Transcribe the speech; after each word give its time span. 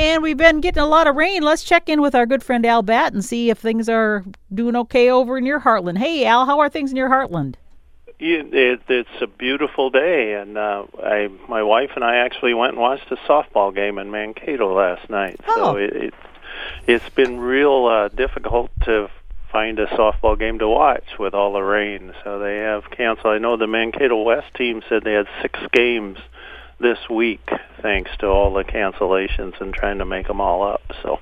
And 0.00 0.22
we've 0.22 0.38
been 0.38 0.62
getting 0.62 0.82
a 0.82 0.86
lot 0.86 1.08
of 1.08 1.14
rain. 1.14 1.42
Let's 1.42 1.62
check 1.62 1.90
in 1.90 2.00
with 2.00 2.14
our 2.14 2.24
good 2.24 2.42
friend 2.42 2.64
Al 2.64 2.80
Batt 2.80 3.12
and 3.12 3.22
see 3.22 3.50
if 3.50 3.58
things 3.58 3.86
are 3.86 4.24
doing 4.52 4.74
okay 4.74 5.10
over 5.10 5.36
in 5.36 5.44
your 5.44 5.60
heartland. 5.60 5.98
Hey, 5.98 6.24
Al, 6.24 6.46
how 6.46 6.60
are 6.60 6.70
things 6.70 6.90
in 6.90 6.96
your 6.96 7.10
heartland? 7.10 7.56
It, 8.18 8.80
it's 8.88 9.22
a 9.22 9.26
beautiful 9.26 9.90
day, 9.90 10.32
and 10.40 10.56
uh, 10.56 10.86
I, 11.02 11.28
my 11.50 11.62
wife 11.62 11.90
and 11.96 12.02
I 12.02 12.16
actually 12.16 12.54
went 12.54 12.72
and 12.72 12.80
watched 12.80 13.12
a 13.12 13.16
softball 13.16 13.74
game 13.74 13.98
in 13.98 14.10
Mankato 14.10 14.74
last 14.74 15.10
night. 15.10 15.38
Oh. 15.46 15.74
So 15.74 15.76
it, 15.76 15.94
it, 15.94 16.14
it's 16.86 17.10
been 17.10 17.38
real 17.38 17.84
uh, 17.84 18.08
difficult 18.08 18.70
to 18.86 19.10
find 19.52 19.78
a 19.78 19.86
softball 19.88 20.38
game 20.38 20.60
to 20.60 20.68
watch 20.68 21.18
with 21.18 21.34
all 21.34 21.52
the 21.52 21.60
rain. 21.60 22.14
So 22.24 22.38
they 22.38 22.56
have 22.56 22.90
canceled. 22.90 23.34
I 23.34 23.36
know 23.38 23.58
the 23.58 23.66
Mankato 23.66 24.22
West 24.22 24.54
team 24.54 24.80
said 24.88 25.04
they 25.04 25.12
had 25.12 25.28
six 25.42 25.60
games 25.72 26.16
this 26.80 26.98
week, 27.08 27.48
thanks 27.82 28.10
to 28.18 28.26
all 28.26 28.52
the 28.52 28.64
cancellations 28.64 29.60
and 29.60 29.72
trying 29.74 29.98
to 29.98 30.04
make 30.04 30.26
them 30.26 30.40
all 30.40 30.62
up. 30.62 30.82
So 31.02 31.20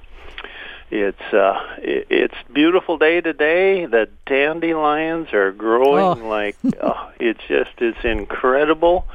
it's 0.90 1.20
uh 1.34 1.60
it, 1.78 2.06
it's 2.08 2.34
beautiful 2.50 2.96
day 2.96 3.20
today 3.20 3.84
the 3.84 4.08
dandelions 4.24 5.34
are 5.34 5.52
growing 5.52 6.22
Oh. 6.22 6.28
like 6.28 6.56
oh, 6.80 7.10
it 7.20 7.36
just 7.46 7.72
it's 7.78 8.02
incredible 8.04 9.06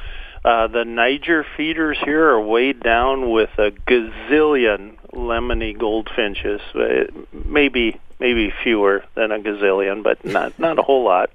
uh 0.46 0.68
the 0.68 0.86
niger 0.86 1.44
feeders 1.58 1.98
here 2.06 2.30
are 2.30 2.40
weighed 2.42 2.80
down 2.80 3.32
with 3.32 3.50
a 3.58 3.72
gazillion 3.88 4.96
lemony 5.14 5.76
goldfinches 5.76 6.62
uh, 6.76 7.06
maybe 7.32 8.00
maybe 8.20 8.54
fewer 8.62 9.04
than 9.16 9.32
a 9.32 9.40
gazillion 9.40 10.04
but 10.04 10.24
not 10.24 10.58
not 10.60 10.78
a 10.78 10.84
whole 10.84 11.04
lot 11.04 11.32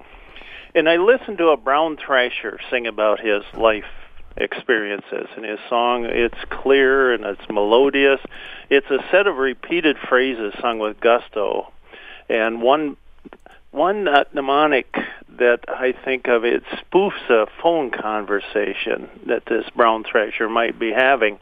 and 0.73 0.89
i 0.89 0.99
listened 0.99 1.39
to 1.39 1.49
a 1.49 1.57
brown 1.57 1.97
thrasher 1.97 2.61
sing 2.71 2.87
about 2.87 3.19
his 3.19 3.43
life 3.55 3.87
experiences. 4.41 5.29
And 5.37 5.45
his 5.45 5.59
song 5.69 6.05
it's 6.05 6.39
clear 6.51 7.13
and 7.13 7.25
it's 7.25 7.49
melodious. 7.51 8.21
It's 8.71 8.91
a 8.91 8.99
set 9.11 9.27
of 9.27 9.37
repeated 9.37 9.97
phrases 10.09 10.55
sung 10.61 10.79
with 10.79 11.01
gusto. 11.01 11.73
And 12.29 12.63
one 12.63 12.97
one 13.71 14.09
uh, 14.09 14.25
mnemonic 14.33 14.97
that 15.39 15.61
I 15.69 15.93
think 16.05 16.27
of 16.27 16.45
it 16.45 16.65
spoofs 16.65 17.29
a 17.29 17.47
phone 17.63 17.91
conversation 17.91 19.09
that 19.27 19.45
this 19.47 19.65
brown 19.77 20.05
thrasher 20.05 20.49
might 20.49 20.79
be 20.79 20.91
having. 20.91 21.39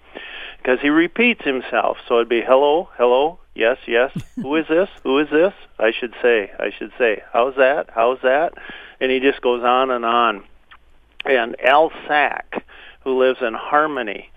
Because 0.58 0.80
he 0.80 0.90
repeats 0.90 1.44
himself. 1.44 1.98
So 2.08 2.16
it'd 2.16 2.28
be 2.28 2.42
hello 2.42 2.88
hello 2.96 3.38
yes 3.54 3.78
yes 3.86 4.12
who 4.36 4.56
is 4.56 4.66
this? 4.68 4.88
Who 5.02 5.18
is 5.18 5.30
this? 5.30 5.54
I 5.78 5.92
should 5.92 6.14
say 6.22 6.50
I 6.58 6.70
should 6.76 6.92
say 6.98 7.22
how's 7.32 7.56
that? 7.56 7.90
How's 7.94 8.20
that? 8.22 8.54
And 9.00 9.10
he 9.10 9.20
just 9.20 9.40
goes 9.40 9.62
on 9.62 9.90
and 9.90 10.04
on. 10.04 10.44
And 11.24 11.56
Al 11.60 11.90
Sack 12.06 12.64
who 13.06 13.20
lives 13.20 13.38
in 13.40 13.54
Harmony 13.54 14.30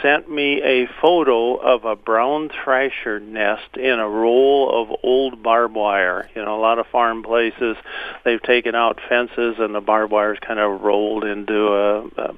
sent 0.00 0.30
me 0.30 0.62
a 0.62 0.88
photo 1.02 1.56
of 1.56 1.84
a 1.84 1.94
brown 1.94 2.48
thrasher 2.48 3.20
nest 3.20 3.76
in 3.76 3.98
a 3.98 4.08
roll 4.08 4.82
of 4.82 4.98
old 5.02 5.42
barbed 5.42 5.74
wire. 5.74 6.26
You 6.34 6.42
know, 6.42 6.58
a 6.58 6.62
lot 6.62 6.78
of 6.78 6.86
farm 6.86 7.22
places 7.22 7.76
they've 8.24 8.42
taken 8.42 8.74
out 8.74 8.98
fences 9.10 9.56
and 9.58 9.74
the 9.74 9.82
barbed 9.82 10.10
wire's 10.10 10.38
kind 10.38 10.58
of 10.58 10.80
rolled 10.80 11.24
into 11.24 11.66
a 11.68 12.04
a, 12.16 12.34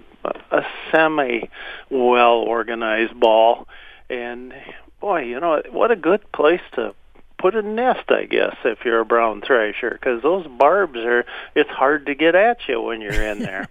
a 0.50 0.66
semi 0.90 1.48
well 1.88 2.38
organized 2.38 3.18
ball. 3.18 3.68
And 4.10 4.52
boy, 5.00 5.20
you 5.20 5.38
know, 5.38 5.62
what 5.70 5.92
a 5.92 5.96
good 5.96 6.32
place 6.32 6.62
to 6.74 6.96
put 7.38 7.54
a 7.54 7.62
nest, 7.62 8.10
I 8.10 8.24
guess, 8.24 8.56
if 8.64 8.84
you're 8.84 8.98
a 8.98 9.04
brown 9.04 9.40
thrasher, 9.40 9.90
because 9.90 10.20
those 10.20 10.48
barbs 10.48 10.98
are. 10.98 11.24
It's 11.54 11.70
hard 11.70 12.06
to 12.06 12.16
get 12.16 12.34
at 12.34 12.58
you 12.66 12.82
when 12.82 13.00
you're 13.00 13.22
in 13.22 13.38
there. 13.44 13.68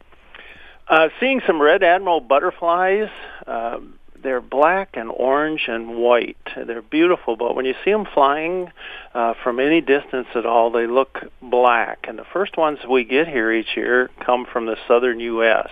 Uh, 0.87 1.09
seeing 1.19 1.41
some 1.47 1.61
red 1.61 1.83
admiral 1.83 2.21
butterflies. 2.21 3.09
Um, 3.47 3.99
they're 4.21 4.41
black 4.41 4.89
and 4.93 5.11
orange 5.11 5.65
and 5.67 5.97
white. 5.97 6.37
They're 6.55 6.81
beautiful, 6.81 7.35
but 7.35 7.55
when 7.55 7.65
you 7.65 7.75
see 7.85 7.91
them 7.91 8.05
flying 8.11 8.71
uh, 9.13 9.35
from 9.43 9.59
any 9.59 9.81
distance 9.81 10.27
at 10.33 10.47
all, 10.47 10.71
they 10.71 10.87
look 10.87 11.25
black. 11.43 12.05
And 12.07 12.17
the 12.17 12.25
first 12.33 12.57
ones 12.57 12.79
we 12.89 13.03
get 13.03 13.27
here 13.27 13.51
each 13.51 13.77
year 13.77 14.09
come 14.25 14.45
from 14.51 14.65
the 14.65 14.77
southern 14.87 15.19
U.S. 15.19 15.69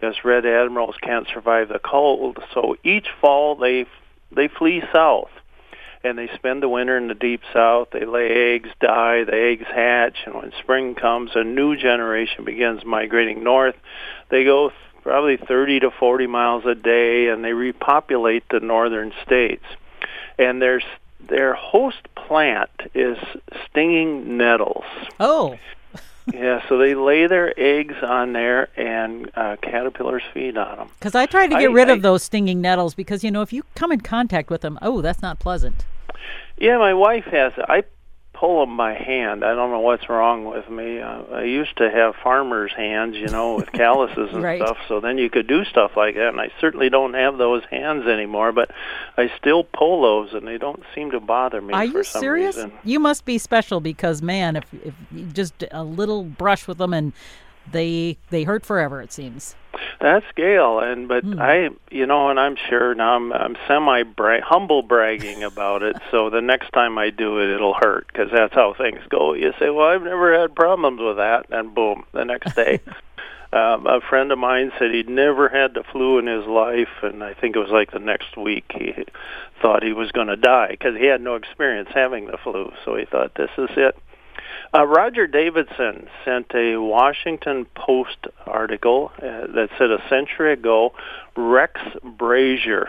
because 0.00 0.16
red 0.24 0.46
admirals 0.46 0.96
can't 1.02 1.28
survive 1.28 1.68
the 1.68 1.78
cold. 1.78 2.38
So 2.54 2.76
each 2.82 3.08
fall 3.20 3.56
they 3.56 3.86
they 4.34 4.48
flee 4.48 4.82
south 4.90 5.30
and 6.04 6.18
they 6.18 6.28
spend 6.34 6.62
the 6.62 6.68
winter 6.68 6.96
in 6.96 7.08
the 7.08 7.14
deep 7.14 7.42
south. 7.52 7.88
They 7.92 8.04
lay 8.04 8.54
eggs, 8.54 8.70
die, 8.80 9.24
the 9.24 9.34
eggs 9.34 9.66
hatch, 9.66 10.18
and 10.26 10.34
when 10.34 10.52
spring 10.60 10.94
comes, 10.94 11.30
a 11.34 11.44
new 11.44 11.76
generation 11.76 12.44
begins 12.44 12.84
migrating 12.84 13.44
north. 13.44 13.76
They 14.30 14.44
go 14.44 14.72
probably 15.02 15.36
30 15.36 15.80
to 15.80 15.90
40 15.90 16.26
miles 16.26 16.64
a 16.64 16.74
day, 16.74 17.28
and 17.28 17.44
they 17.44 17.52
repopulate 17.52 18.44
the 18.50 18.60
northern 18.60 19.12
states. 19.24 19.64
And 20.38 20.60
their 20.60 20.80
their 21.28 21.54
host 21.54 22.08
plant 22.16 22.70
is 22.94 23.16
stinging 23.70 24.36
nettles. 24.36 24.84
Oh, 25.20 25.56
yeah, 26.32 26.62
so 26.68 26.78
they 26.78 26.94
lay 26.94 27.26
their 27.26 27.58
eggs 27.58 27.94
on 28.02 28.32
there, 28.32 28.68
and 28.78 29.30
uh, 29.34 29.56
caterpillars 29.62 30.22
feed 30.32 30.56
on 30.56 30.76
them. 30.78 30.88
because 30.98 31.14
I 31.14 31.26
try 31.26 31.46
to 31.46 31.54
get 31.54 31.70
I- 31.70 31.72
rid 31.72 31.88
I- 31.90 31.94
of 31.94 32.02
those 32.02 32.22
stinging 32.22 32.60
nettles 32.60 32.94
because, 32.94 33.24
you 33.24 33.30
know, 33.30 33.42
if 33.42 33.52
you 33.52 33.64
come 33.74 33.90
in 33.92 34.00
contact 34.00 34.50
with 34.50 34.60
them, 34.60 34.78
oh, 34.82 35.00
that's 35.00 35.22
not 35.22 35.38
pleasant. 35.38 35.84
Yeah, 36.58 36.78
my 36.78 36.94
wife 36.94 37.24
has. 37.24 37.52
I 37.68 37.82
pull 38.42 38.66
them 38.66 38.76
by 38.76 38.92
hand. 38.92 39.44
I 39.44 39.54
don't 39.54 39.70
know 39.70 39.78
what's 39.78 40.08
wrong 40.08 40.44
with 40.44 40.68
me. 40.68 40.98
Uh, 41.00 41.22
I 41.32 41.44
used 41.44 41.76
to 41.76 41.88
have 41.88 42.16
farmers' 42.24 42.72
hands, 42.76 43.14
you 43.14 43.30
know, 43.30 43.54
with 43.54 43.70
calluses 43.72 44.30
and 44.32 44.42
Right. 44.42 44.58
stuff. 44.60 44.78
So 44.88 44.98
then 44.98 45.16
you 45.16 45.30
could 45.30 45.46
do 45.46 45.64
stuff 45.64 45.92
like 45.96 46.16
that, 46.16 46.30
and 46.30 46.40
I 46.40 46.50
certainly 46.60 46.90
don't 46.90 47.14
have 47.14 47.38
those 47.38 47.62
hands 47.70 48.08
anymore. 48.08 48.50
But 48.50 48.72
I 49.16 49.30
still 49.38 49.62
pull 49.62 50.02
those, 50.02 50.34
and 50.34 50.44
they 50.44 50.58
don't 50.58 50.82
seem 50.92 51.12
to 51.12 51.20
bother 51.20 51.60
me 51.62 51.72
Are 51.72 51.86
for 51.86 51.98
you 51.98 52.02
some 52.02 52.20
serious? 52.20 52.56
reason. 52.56 52.72
You 52.82 52.98
must 52.98 53.24
be 53.24 53.38
special 53.38 53.80
because, 53.80 54.22
man, 54.22 54.56
if 54.56 54.64
if 54.72 54.94
you 55.12 55.26
just 55.26 55.62
a 55.70 55.84
little 55.84 56.24
brush 56.24 56.66
with 56.66 56.78
them 56.78 56.92
and 56.92 57.12
they 57.70 58.18
they 58.30 58.44
hurt 58.44 58.64
forever, 58.66 59.00
it 59.00 59.12
seems. 59.12 59.54
That's 60.00 60.26
Gail, 60.34 60.80
and 60.80 61.06
but 61.06 61.22
Hmm. 61.22 61.40
I, 61.40 61.70
you 61.90 62.06
know, 62.06 62.28
and 62.28 62.38
I'm 62.40 62.56
sure 62.56 62.94
now 62.94 63.14
I'm 63.14 63.32
I'm 63.32 63.56
semi 63.68 64.02
bra- 64.02 64.40
humble 64.42 64.82
bragging 64.82 65.44
about 65.44 65.82
it. 65.82 65.96
so 66.10 66.28
the 66.28 66.40
next 66.40 66.72
time 66.72 66.98
I 66.98 67.10
do 67.10 67.38
it, 67.38 67.48
it'll 67.54 67.74
hurt 67.74 68.06
because 68.08 68.30
that's 68.32 68.54
how 68.54 68.74
things 68.74 69.00
go. 69.08 69.34
You 69.34 69.52
say, 69.58 69.70
"Well, 69.70 69.86
I've 69.88 70.02
never 70.02 70.38
had 70.38 70.54
problems 70.56 71.00
with 71.00 71.16
that," 71.18 71.46
and 71.50 71.74
boom, 71.74 72.04
the 72.12 72.24
next 72.24 72.54
day. 72.56 72.80
Um, 73.54 73.86
a 73.86 74.00
friend 74.00 74.32
of 74.32 74.38
mine 74.38 74.72
said 74.78 74.92
he'd 74.94 75.10
never 75.10 75.46
had 75.50 75.74
the 75.74 75.82
flu 75.82 76.16
in 76.18 76.26
his 76.26 76.46
life, 76.46 76.88
and 77.02 77.22
I 77.22 77.34
think 77.34 77.54
it 77.54 77.58
was 77.58 77.68
like 77.68 77.90
the 77.90 77.98
next 77.98 78.34
week 78.34 78.64
he 78.74 78.94
thought 79.60 79.82
he 79.82 79.92
was 79.92 80.10
going 80.10 80.28
to 80.28 80.36
die 80.38 80.68
because 80.70 80.96
he 80.96 81.04
had 81.04 81.20
no 81.20 81.34
experience 81.34 81.90
having 81.92 82.28
the 82.28 82.38
flu. 82.38 82.72
So 82.86 82.96
he 82.96 83.04
thought, 83.04 83.34
"This 83.34 83.50
is 83.58 83.68
it." 83.76 83.94
Uh, 84.74 84.86
Roger 84.86 85.26
Davidson 85.26 86.08
sent 86.24 86.52
a 86.54 86.76
Washington 86.76 87.66
Post 87.74 88.26
article 88.46 89.12
uh, 89.16 89.46
that 89.54 89.68
said 89.78 89.90
a 89.90 90.02
century 90.08 90.52
ago, 90.52 90.94
Rex 91.36 91.80
Brasher, 92.04 92.88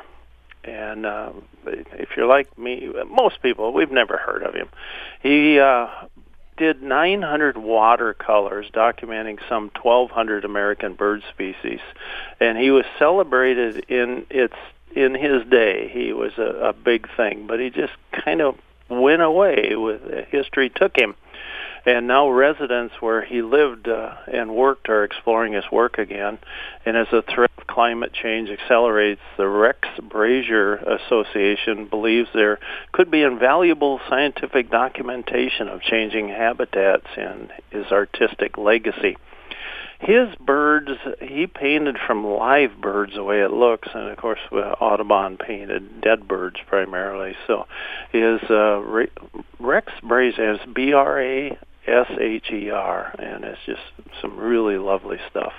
and 0.63 1.05
uh, 1.05 1.31
if 1.65 2.09
you're 2.15 2.27
like 2.27 2.57
me, 2.57 2.89
most 3.09 3.41
people 3.41 3.73
we've 3.73 3.91
never 3.91 4.17
heard 4.17 4.43
of 4.43 4.53
him. 4.53 4.69
He 5.21 5.59
uh, 5.59 5.87
did 6.57 6.81
900 6.81 7.57
watercolors 7.57 8.67
documenting 8.73 9.39
some 9.49 9.71
1,200 9.81 10.45
American 10.45 10.93
bird 10.93 11.23
species, 11.31 11.79
and 12.39 12.57
he 12.57 12.71
was 12.71 12.85
celebrated 12.97 13.85
in 13.89 14.25
its 14.29 14.55
in 14.95 15.15
his 15.15 15.43
day. 15.49 15.89
He 15.91 16.13
was 16.13 16.33
a, 16.37 16.69
a 16.69 16.73
big 16.73 17.09
thing, 17.17 17.47
but 17.47 17.59
he 17.59 17.69
just 17.69 17.93
kind 18.11 18.41
of 18.41 18.57
went 18.89 19.21
away 19.21 19.75
with 19.75 20.01
history 20.29 20.69
took 20.69 20.95
him 20.95 21.15
and 21.85 22.07
now 22.07 22.29
residents 22.29 22.95
where 23.01 23.23
he 23.23 23.41
lived 23.41 23.87
uh, 23.87 24.15
and 24.31 24.55
worked 24.55 24.87
are 24.87 25.03
exploring 25.03 25.53
his 25.53 25.65
work 25.71 25.97
again. 25.97 26.39
And 26.85 26.95
as 26.95 27.07
the 27.11 27.21
threat 27.21 27.51
of 27.57 27.67
climate 27.67 28.13
change 28.13 28.49
accelerates, 28.49 29.21
the 29.37 29.47
Rex 29.47 29.87
Brasher 29.99 30.81
Association 30.81 31.87
believes 31.87 32.29
there 32.33 32.59
could 32.93 33.11
be 33.11 33.21
invaluable 33.21 33.99
scientific 34.09 34.71
documentation 34.71 35.67
of 35.67 35.81
changing 35.81 36.29
habitats 36.29 37.07
in 37.17 37.49
his 37.69 37.87
artistic 37.91 38.57
legacy. 38.57 39.17
His 39.99 40.35
birds, 40.35 40.89
he 41.21 41.47
painted 41.47 41.97
from 42.05 42.25
live 42.25 42.71
birds 42.81 43.13
the 43.15 43.23
way 43.23 43.41
it 43.41 43.51
looks, 43.51 43.87
and 43.93 44.09
of 44.09 44.17
course 44.17 44.39
uh, 44.51 44.55
Audubon 44.55 45.37
painted 45.37 46.01
dead 46.01 46.27
birds 46.27 46.57
primarily. 46.67 47.35
So 47.47 47.67
his 48.11 48.41
uh, 48.49 48.81
Rex 49.59 49.93
Brasher 50.03 50.55
is 50.55 50.73
B-R-A 50.73 51.57
S-H-E-R, 51.87 53.15
and 53.19 53.43
it's 53.43 53.59
just 53.65 53.81
some 54.21 54.37
really 54.37 54.77
lovely 54.77 55.19
stuff. 55.29 55.53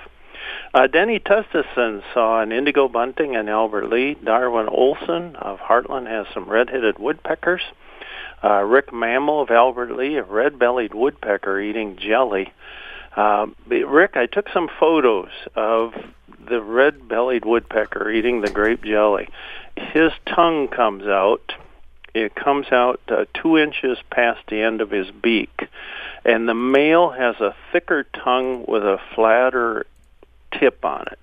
Uh, 0.73 0.87
Denny 0.87 1.19
Tustison 1.19 2.03
saw 2.13 2.41
an 2.41 2.51
indigo 2.51 2.87
bunting 2.87 3.33
in 3.33 3.49
Albert 3.49 3.89
Lea. 3.89 4.15
Darwin 4.15 4.67
Olson 4.67 5.35
of 5.37 5.59
Hartland 5.59 6.07
has 6.07 6.27
some 6.33 6.49
red-headed 6.49 6.99
woodpeckers. 6.99 7.61
Uh, 8.43 8.61
Rick 8.61 8.93
Mammal 8.93 9.41
of 9.41 9.49
Albert 9.49 9.95
Lea, 9.95 10.17
a 10.17 10.23
red-bellied 10.23 10.93
woodpecker 10.93 11.59
eating 11.59 11.97
jelly. 11.97 12.53
Uh, 13.15 13.47
Rick, 13.67 14.17
I 14.17 14.25
took 14.25 14.49
some 14.49 14.69
photos 14.79 15.29
of 15.55 15.93
the 16.47 16.61
red-bellied 16.61 17.45
woodpecker 17.45 18.09
eating 18.09 18.41
the 18.41 18.51
grape 18.51 18.83
jelly, 18.83 19.29
his 19.75 20.11
tongue 20.25 20.67
comes 20.67 21.05
out. 21.05 21.53
It 22.15 22.33
comes 22.33 22.67
out 22.71 23.01
uh, 23.09 23.25
two 23.33 23.57
inches 23.57 23.97
past 24.09 24.39
the 24.47 24.61
end 24.61 24.79
of 24.79 24.89
his 24.89 25.11
beak, 25.11 25.67
and 26.23 26.47
the 26.47 26.53
male 26.53 27.09
has 27.09 27.35
a 27.41 27.53
thicker 27.73 28.03
tongue 28.03 28.63
with 28.65 28.83
a 28.83 28.99
flatter 29.13 29.85
tip 30.57 30.85
on 30.85 31.07
it. 31.11 31.19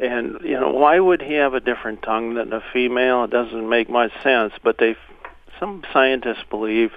And 0.00 0.40
you 0.42 0.58
know, 0.58 0.70
why 0.70 0.98
would 0.98 1.22
he 1.22 1.34
have 1.34 1.54
a 1.54 1.60
different 1.60 2.02
tongue 2.02 2.34
than 2.34 2.52
a 2.52 2.60
female? 2.72 3.24
It 3.24 3.30
doesn't 3.30 3.68
make 3.68 3.88
much 3.88 4.10
sense. 4.24 4.52
But 4.60 4.78
they, 4.78 4.96
some 5.60 5.84
scientists 5.92 6.42
believe 6.50 6.90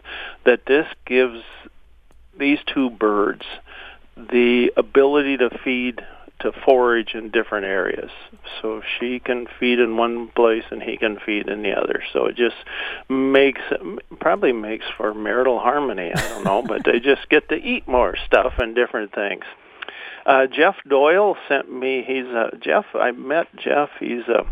that 0.44 0.65
this 0.65 0.88
gives 1.06 1.44
these 2.35 2.57
two 2.65 2.89
birds 2.89 3.45
the 4.18 4.73
ability 4.75 5.38
to 5.38 5.51
feed 5.63 6.01
to 6.42 6.52
forage 6.66 7.14
in 7.14 7.30
different 7.30 7.66
areas. 7.66 8.12
So 8.62 8.82
she 9.00 9.20
can 9.20 9.48
feed 9.60 9.80
in 9.80 9.98
one 9.98 10.28
place 10.30 10.64
and 10.72 10.82
he 10.82 10.98
can 10.98 11.20
feed 11.20 11.48
in 11.48 11.62
the 11.64 11.72
other. 11.72 12.04
So 12.14 12.26
it 12.26 12.36
just 12.36 12.56
makes 13.10 13.62
probably 14.20 14.54
makes 14.54 14.86
for 14.98 15.14
marital 15.14 15.60
harmony. 15.60 16.12
I 16.14 16.22
don't 16.30 16.44
know, 16.44 16.62
but 16.62 16.84
they 16.86 17.00
just 17.00 17.30
get 17.30 17.50
to 17.50 17.56
eat 17.56 17.88
more 17.88 18.16
stuff 18.26 18.54
and 18.58 18.76
different 18.76 19.14
things. 19.14 19.44
Uh, 20.26 20.48
Jeff 20.48 20.76
Doyle 20.88 21.36
sent 21.48 21.72
me. 21.72 22.04
He's 22.06 22.26
a 22.26 22.52
Jeff. 22.60 22.86
I 22.94 23.12
met 23.12 23.48
Jeff. 23.56 23.90
He's 24.00 24.28
a, 24.28 24.46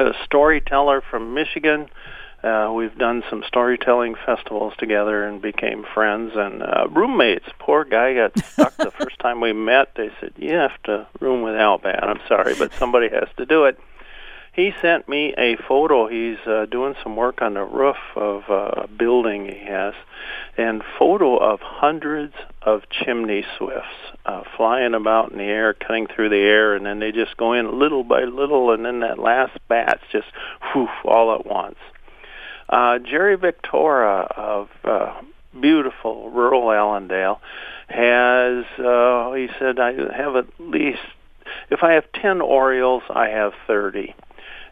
a 0.00 0.12
storyteller 0.24 1.02
from 1.10 1.34
Michigan. 1.34 1.88
Uh, 2.46 2.70
we've 2.72 2.96
done 2.96 3.24
some 3.28 3.42
storytelling 3.48 4.14
festivals 4.24 4.72
together 4.78 5.24
and 5.24 5.42
became 5.42 5.84
friends 5.94 6.30
and 6.36 6.62
uh, 6.62 6.86
roommates. 6.90 7.46
Poor 7.58 7.84
guy 7.84 8.14
got 8.14 8.38
stuck 8.38 8.76
the 8.76 8.90
first 9.00 9.18
time 9.18 9.40
we 9.40 9.52
met. 9.52 9.88
They 9.96 10.10
said, 10.20 10.32
"You 10.36 10.52
have 10.52 10.80
to 10.84 11.08
room 11.18 11.42
with 11.42 11.56
Al 11.56 11.78
Batt." 11.78 12.04
I'm 12.04 12.20
sorry, 12.28 12.54
but 12.56 12.72
somebody 12.74 13.08
has 13.08 13.28
to 13.38 13.46
do 13.46 13.64
it. 13.64 13.80
He 14.52 14.72
sent 14.80 15.08
me 15.08 15.34
a 15.36 15.56
photo. 15.56 16.06
He's 16.06 16.38
uh, 16.46 16.66
doing 16.70 16.94
some 17.02 17.16
work 17.16 17.42
on 17.42 17.54
the 17.54 17.64
roof 17.64 17.96
of 18.14 18.44
uh, 18.48 18.84
a 18.84 18.86
building 18.86 19.46
he 19.46 19.66
has, 19.66 19.94
and 20.56 20.84
photo 21.00 21.36
of 21.38 21.58
hundreds 21.60 22.34
of 22.62 22.82
chimney 22.90 23.44
swifts 23.58 23.88
uh, 24.24 24.44
flying 24.56 24.94
about 24.94 25.32
in 25.32 25.38
the 25.38 25.44
air, 25.44 25.74
cutting 25.74 26.06
through 26.06 26.28
the 26.28 26.36
air, 26.36 26.76
and 26.76 26.86
then 26.86 27.00
they 27.00 27.10
just 27.10 27.36
go 27.36 27.54
in 27.54 27.76
little 27.76 28.04
by 28.04 28.22
little, 28.22 28.70
and 28.70 28.84
then 28.84 29.00
that 29.00 29.18
last 29.18 29.58
batch 29.66 30.00
just 30.12 30.28
whoof 30.72 30.90
all 31.04 31.34
at 31.34 31.44
once. 31.44 31.76
Uh, 32.68 32.98
Jerry 32.98 33.36
Victoria 33.36 34.26
of 34.36 34.68
uh, 34.84 35.20
beautiful 35.60 36.30
rural 36.30 36.72
Allendale 36.72 37.40
has, 37.88 38.64
uh, 38.78 39.32
he 39.32 39.48
said, 39.58 39.78
I 39.78 39.92
have 40.16 40.36
at 40.36 40.46
least, 40.58 40.98
if 41.70 41.82
I 41.82 41.92
have 41.92 42.10
10 42.12 42.40
Orioles, 42.40 43.04
I 43.08 43.28
have 43.28 43.52
30. 43.66 44.14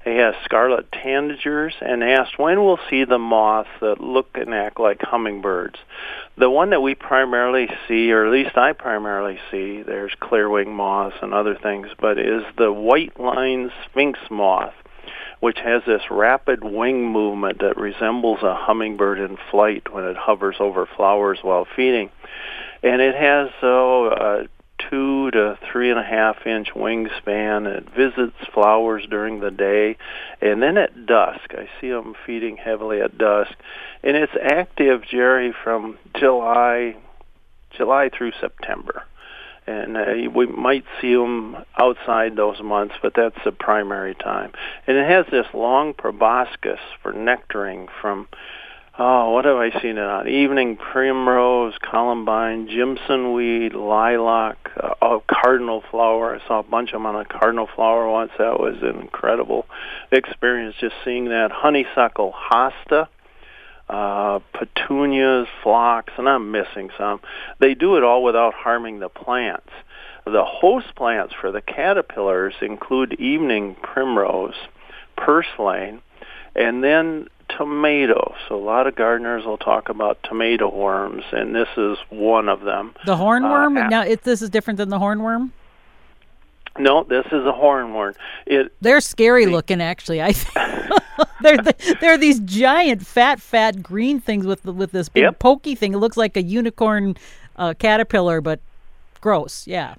He 0.05 0.17
has 0.17 0.35
scarlet 0.44 0.91
tanagers 0.91 1.73
and 1.81 2.05
asked 2.05 2.38
when 2.38 2.62
we'll 2.62 2.81
see 2.91 3.05
the 3.05 3.19
moths 3.19 3.70
that 3.81 4.02
look 4.02 4.37
and 4.37 4.52
act 4.52 4.79
like 4.79 5.00
hummingbirds. 5.00 5.79
The 6.37 6.50
one 6.50 6.70
that 6.70 6.82
we 6.82 6.94
primarily 6.94 7.69
see, 7.88 8.12
or 8.12 8.26
at 8.26 8.32
least 8.32 8.58
I 8.58 8.73
primarily 8.73 9.38
see, 9.50 9.81
there's 9.81 10.12
clearwing 10.20 10.67
moths 10.67 11.17
and 11.23 11.32
other 11.32 11.55
things, 11.55 11.88
but 11.99 12.19
is 12.19 12.43
the 12.58 12.70
white-lined 12.70 13.73
sphinx 13.87 14.19
moth 14.31 14.75
which 15.41 15.59
has 15.59 15.83
this 15.87 16.03
rapid 16.11 16.65
wing 16.65 17.09
movement 17.09 17.61
that 17.61 17.77
resembles 17.77 18.43
a 18.43 18.55
hummingbird 18.55 19.19
in 19.19 19.37
flight 19.51 19.93
when 19.93 20.05
it 20.05 20.17
hovers 20.17 20.57
over 20.61 20.87
flowers 20.87 21.39
while 21.43 21.67
feeding. 21.77 22.11
And 22.83 23.01
it 23.01 23.15
has 23.15 23.51
oh, 23.63 24.09
a 24.09 24.49
two 24.91 25.31
to 25.31 25.59
three 25.71 25.91
and 25.91 25.99
a 25.99 26.03
half 26.03 26.47
inch 26.47 26.69
wingspan. 26.75 27.67
It 27.67 27.91
visits 27.91 28.37
flowers 28.53 29.07
during 29.09 29.41
the 29.41 29.51
day, 29.51 29.97
and 30.41 30.63
then 30.63 30.77
at 30.77 31.07
dusk, 31.07 31.51
I 31.51 31.69
see 31.81 31.91
them 31.91 32.15
feeding 32.27 32.57
heavily 32.57 33.01
at 33.01 33.17
dusk, 33.17 33.53
and 34.03 34.17
it's 34.17 34.33
active, 34.41 35.03
Jerry, 35.03 35.55
from 35.65 35.99
July, 36.17 36.97
July 37.71 38.11
through 38.11 38.33
September 38.41 39.05
and 39.66 39.96
uh, 39.96 40.31
we 40.34 40.46
might 40.46 40.84
see 41.00 41.14
them 41.14 41.56
outside 41.78 42.37
those 42.37 42.61
months, 42.62 42.94
but 43.02 43.14
that's 43.16 43.38
the 43.44 43.52
primary 43.52 44.14
time. 44.14 44.52
And 44.87 44.96
it 44.96 45.08
has 45.08 45.26
this 45.31 45.46
long 45.55 45.94
proboscis 45.94 46.81
for 47.02 47.12
nectaring 47.12 47.88
from, 48.00 48.28
oh, 48.99 49.31
what 49.31 49.46
have 49.46 49.56
I 49.56 49.70
seen 49.81 49.96
it 49.96 50.05
on? 50.05 50.28
Evening 50.28 50.76
primrose, 50.76 51.75
columbine, 51.78 52.69
Jimson 52.69 53.32
weed, 53.32 53.75
lilac, 53.75 54.58
uh, 54.76 54.94
oh, 55.00 55.22
cardinal 55.26 55.82
flower. 55.90 56.38
I 56.38 56.46
saw 56.46 56.61
a 56.61 56.62
bunch 56.62 56.90
of 56.90 56.94
them 56.94 57.06
on 57.06 57.16
a 57.16 57.25
cardinal 57.25 57.69
flower 57.75 58.11
once. 58.11 58.32
That 58.38 58.61
was 58.61 58.76
an 58.82 59.00
incredible 59.00 59.66
experience 60.12 60.76
just 60.78 60.94
seeing 61.05 61.26
that. 61.31 61.52
Honeysuckle 61.52 62.34
hosta 62.50 63.08
uh, 63.89 64.41
petunias, 64.53 65.47
phlox, 65.63 66.13
and 66.17 66.29
I'm 66.29 66.51
missing 66.51 66.91
some. 66.97 67.21
They 67.59 67.75
do 67.75 67.97
it 67.97 68.05
all 68.05 68.23
without 68.23 68.55
harming 68.55 69.01
the 69.01 69.09
plants. 69.09 69.71
The 70.25 70.45
host 70.45 70.95
plants 70.97 71.35
for 71.39 71.53
the 71.53 71.61
caterpillars 71.61 72.55
include 72.63 73.15
evening 73.15 73.77
primrose, 73.83 74.55
purslane, 75.17 76.01
and 76.55 76.83
then 76.83 77.29
tomato. 77.49 78.35
So 78.49 78.57
a 78.57 78.65
lot 78.65 78.87
of 78.87 78.95
gardeners 78.97 79.45
will 79.45 79.59
talk 79.59 79.91
about 79.91 80.19
tomato 80.23 80.75
worms, 80.75 81.25
and 81.33 81.55
this 81.55 81.69
is 81.77 81.99
one 82.09 82.49
of 82.49 82.63
them. 82.63 82.95
The 83.05 83.17
hornworm? 83.17 83.85
Uh, 83.85 83.89
now, 83.89 84.03
it, 84.03 84.23
this 84.23 84.41
is 84.41 84.51
different 84.51 84.79
than 84.79 84.89
the 84.89 84.99
hornworm? 84.99 85.51
No, 86.79 87.05
this 87.05 87.26
is 87.26 87.44
a 87.47 87.53
hornworm. 87.53 88.17
It 88.47 88.73
they're 88.81 89.00
scary 89.00 89.44
the, 89.44 89.53
looking, 89.53 89.81
actually. 89.81 90.21
I 90.21 90.32
they're 91.41 91.59
they're 92.00 92.19
these 92.19 92.41
giant, 92.41 93.06
fat, 93.06 93.41
fat 93.41 93.82
green 93.82 94.21
things 94.21 94.44
with 94.44 94.65
with 94.65 94.91
this 94.91 95.09
big 95.09 95.23
yep. 95.23 95.38
pokey 95.38 95.76
thing. 95.76 95.94
It 95.94 95.99
looks 95.99 96.17
like 96.17 96.37
a 96.37 96.43
unicorn 96.43 97.17
uh, 97.56 97.75
caterpillar, 97.79 98.41
but 98.41 98.61
gross. 99.21 99.67
Yeah. 99.67 99.94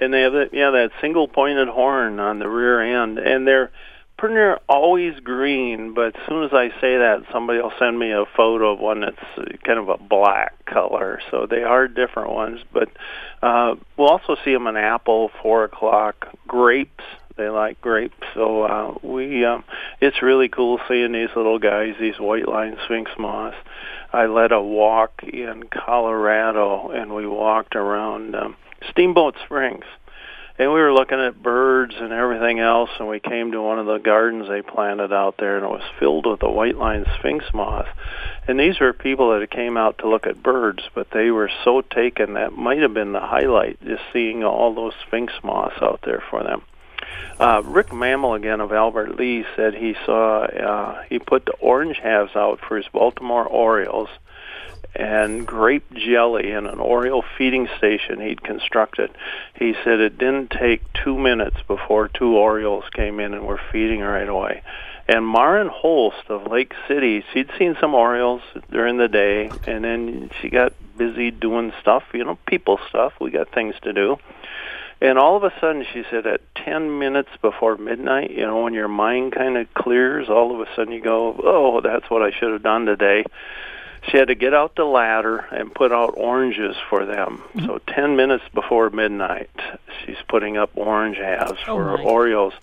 And 0.00 0.12
they 0.12 0.22
have 0.22 0.32
that 0.32 0.52
yeah 0.52 0.70
that 0.70 0.90
single 1.00 1.28
pointed 1.28 1.68
horn 1.68 2.18
on 2.18 2.40
the 2.40 2.48
rear 2.48 2.80
end, 2.80 3.18
and 3.18 3.46
they're 3.46 3.70
pretty 4.22 4.36
near 4.36 4.60
always 4.68 5.18
green. 5.18 5.94
But 5.94 6.14
as 6.14 6.22
soon 6.28 6.44
as 6.44 6.52
I 6.52 6.68
say 6.80 6.96
that, 6.98 7.24
somebody 7.32 7.60
will 7.60 7.72
send 7.76 7.98
me 7.98 8.12
a 8.12 8.24
photo 8.36 8.72
of 8.72 8.78
one 8.78 9.00
that's 9.00 9.58
kind 9.64 9.80
of 9.80 9.88
a 9.88 9.96
black 9.96 10.64
color. 10.64 11.20
So 11.32 11.48
they 11.50 11.64
are 11.64 11.88
different 11.88 12.30
ones, 12.30 12.60
but 12.72 12.88
uh, 13.42 13.74
we'll 13.96 14.10
also 14.10 14.36
see 14.44 14.52
them 14.52 14.68
in 14.68 14.76
apple, 14.76 15.32
four 15.42 15.64
o'clock, 15.64 16.28
grapes. 16.46 17.02
They 17.36 17.48
like 17.48 17.80
grapes, 17.80 18.14
so 18.34 18.62
uh, 18.62 18.94
we. 19.02 19.44
Um, 19.44 19.64
it's 20.00 20.22
really 20.22 20.48
cool 20.48 20.78
seeing 20.86 21.12
these 21.12 21.30
little 21.34 21.58
guys, 21.58 21.94
these 21.98 22.20
white 22.20 22.46
line 22.46 22.76
sphinx 22.84 23.10
moths. 23.18 23.56
I 24.12 24.26
led 24.26 24.52
a 24.52 24.60
walk 24.60 25.22
in 25.24 25.64
Colorado, 25.64 26.90
and 26.90 27.12
we 27.12 27.26
walked 27.26 27.74
around 27.74 28.36
um, 28.36 28.56
Steamboat 28.90 29.34
Springs 29.46 29.84
and 30.62 30.72
we 30.72 30.80
were 30.80 30.94
looking 30.94 31.18
at 31.18 31.42
birds 31.42 31.94
and 31.98 32.12
everything 32.12 32.60
else 32.60 32.90
and 33.00 33.08
we 33.08 33.18
came 33.18 33.50
to 33.50 33.60
one 33.60 33.80
of 33.80 33.86
the 33.86 33.98
gardens 33.98 34.48
they 34.48 34.62
planted 34.62 35.12
out 35.12 35.36
there 35.36 35.56
and 35.56 35.64
it 35.64 35.68
was 35.68 35.82
filled 35.98 36.24
with 36.24 36.38
the 36.38 36.48
white 36.48 36.76
line 36.76 37.04
sphinx 37.18 37.44
moth. 37.52 37.88
And 38.46 38.60
these 38.60 38.78
were 38.78 38.92
people 38.92 39.38
that 39.38 39.50
came 39.50 39.76
out 39.76 39.98
to 39.98 40.08
look 40.08 40.26
at 40.26 40.40
birds 40.40 40.82
but 40.94 41.08
they 41.10 41.32
were 41.32 41.50
so 41.64 41.80
taken 41.80 42.34
that 42.34 42.52
might 42.52 42.78
have 42.78 42.94
been 42.94 43.12
the 43.12 43.20
highlight 43.20 43.82
just 43.82 44.02
seeing 44.12 44.44
all 44.44 44.72
those 44.72 44.92
sphinx 45.04 45.32
moths 45.42 45.82
out 45.82 46.00
there 46.04 46.22
for 46.30 46.44
them. 46.44 46.62
Uh, 47.40 47.62
Rick 47.64 47.92
Mammal 47.92 48.34
again 48.34 48.60
of 48.60 48.72
Albert 48.72 49.18
Lea 49.18 49.44
said 49.56 49.74
he 49.74 49.96
saw 50.06 50.44
uh, 50.44 51.02
he 51.08 51.18
put 51.18 51.44
the 51.44 51.54
orange 51.54 51.98
halves 52.00 52.36
out 52.36 52.60
for 52.60 52.76
his 52.76 52.86
Baltimore 52.92 53.44
Orioles 53.44 54.10
and 54.94 55.46
grape 55.46 55.90
jelly 55.94 56.50
in 56.50 56.66
an 56.66 56.78
Oriole 56.78 57.24
feeding 57.38 57.68
station 57.78 58.20
he'd 58.20 58.42
constructed. 58.42 59.10
He 59.54 59.74
said 59.84 60.00
it 60.00 60.18
didn't 60.18 60.50
take 60.50 60.82
two 60.92 61.18
minutes 61.18 61.56
before 61.66 62.08
two 62.08 62.36
Orioles 62.36 62.84
came 62.92 63.18
in 63.20 63.32
and 63.32 63.46
were 63.46 63.60
feeding 63.70 64.00
right 64.00 64.28
away. 64.28 64.62
And 65.08 65.26
Maren 65.26 65.68
Holst 65.68 66.28
of 66.28 66.46
Lake 66.46 66.74
City, 66.86 67.24
she'd 67.32 67.50
seen 67.58 67.76
some 67.80 67.94
Orioles 67.94 68.42
during 68.70 68.98
the 68.98 69.08
day, 69.08 69.50
and 69.66 69.84
then 69.84 70.30
she 70.40 70.48
got 70.48 70.74
busy 70.96 71.30
doing 71.30 71.72
stuff, 71.80 72.04
you 72.12 72.24
know, 72.24 72.38
people 72.46 72.78
stuff. 72.88 73.14
We 73.20 73.30
got 73.30 73.52
things 73.52 73.74
to 73.82 73.92
do. 73.92 74.18
And 75.00 75.18
all 75.18 75.36
of 75.36 75.42
a 75.42 75.52
sudden, 75.60 75.84
she 75.92 76.04
said, 76.08 76.28
at 76.28 76.42
10 76.54 77.00
minutes 77.00 77.30
before 77.40 77.76
midnight, 77.76 78.30
you 78.30 78.46
know, 78.46 78.62
when 78.62 78.74
your 78.74 78.86
mind 78.86 79.32
kind 79.32 79.56
of 79.56 79.72
clears, 79.74 80.28
all 80.28 80.54
of 80.54 80.60
a 80.60 80.72
sudden 80.76 80.92
you 80.92 81.00
go, 81.00 81.34
oh, 81.42 81.80
that's 81.80 82.08
what 82.08 82.22
I 82.22 82.30
should 82.30 82.52
have 82.52 82.62
done 82.62 82.86
today 82.86 83.24
she 84.08 84.16
had 84.16 84.28
to 84.28 84.34
get 84.34 84.52
out 84.52 84.74
the 84.74 84.84
ladder 84.84 85.38
and 85.50 85.72
put 85.72 85.92
out 85.92 86.14
oranges 86.16 86.76
for 86.90 87.06
them. 87.06 87.42
Mm-hmm. 87.54 87.66
So 87.66 87.78
10 87.86 88.16
minutes 88.16 88.44
before 88.52 88.90
midnight, 88.90 89.50
she's 90.04 90.16
putting 90.28 90.56
up 90.56 90.70
orange 90.74 91.16
halves 91.16 91.60
oh 91.68 91.76
for. 91.76 92.00
Orioles. 92.00 92.54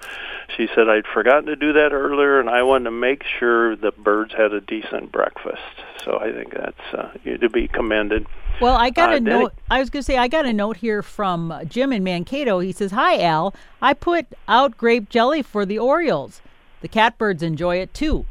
She 0.58 0.68
said, 0.76 0.90
I'd 0.90 1.06
forgotten 1.06 1.46
to 1.46 1.56
do 1.56 1.74
that 1.74 1.94
earlier, 1.94 2.40
and 2.40 2.50
I 2.50 2.64
wanted 2.64 2.86
to 2.86 2.92
make 2.92 3.24
sure 3.24 3.76
the 3.76 3.92
birds 3.92 4.34
had 4.34 4.52
a 4.52 4.60
decent 4.60 5.12
breakfast. 5.12 5.62
So 6.04 6.20
I 6.20 6.32
think 6.32 6.54
that's 6.54 6.94
uh, 6.94 7.12
to 7.24 7.50
be 7.50 7.68
commended. 7.68 8.26
Well, 8.60 8.76
I 8.76 8.90
got 8.90 9.14
uh, 9.14 9.18
a 9.18 9.20
note. 9.20 9.54
I 9.70 9.80
was 9.80 9.90
going 9.90 10.02
to 10.02 10.06
say 10.06 10.18
I 10.18 10.28
got 10.28 10.46
a 10.46 10.54
note 10.54 10.78
here 10.78 11.02
from 11.02 11.54
Jim 11.68 11.94
in 11.94 12.04
Mankato. 12.04 12.60
He 12.60 12.72
says, 12.72 12.92
"Hi 12.92 13.22
Al, 13.22 13.54
I 13.82 13.94
put 13.94 14.28
out 14.48 14.78
grape 14.78 15.10
jelly 15.10 15.42
for 15.42 15.66
the 15.66 15.80
Orioles. 15.80 16.42
The 16.82 16.88
catbirds 16.88 17.44
enjoy 17.44 17.78
it 17.78 17.94
too. 17.94 18.26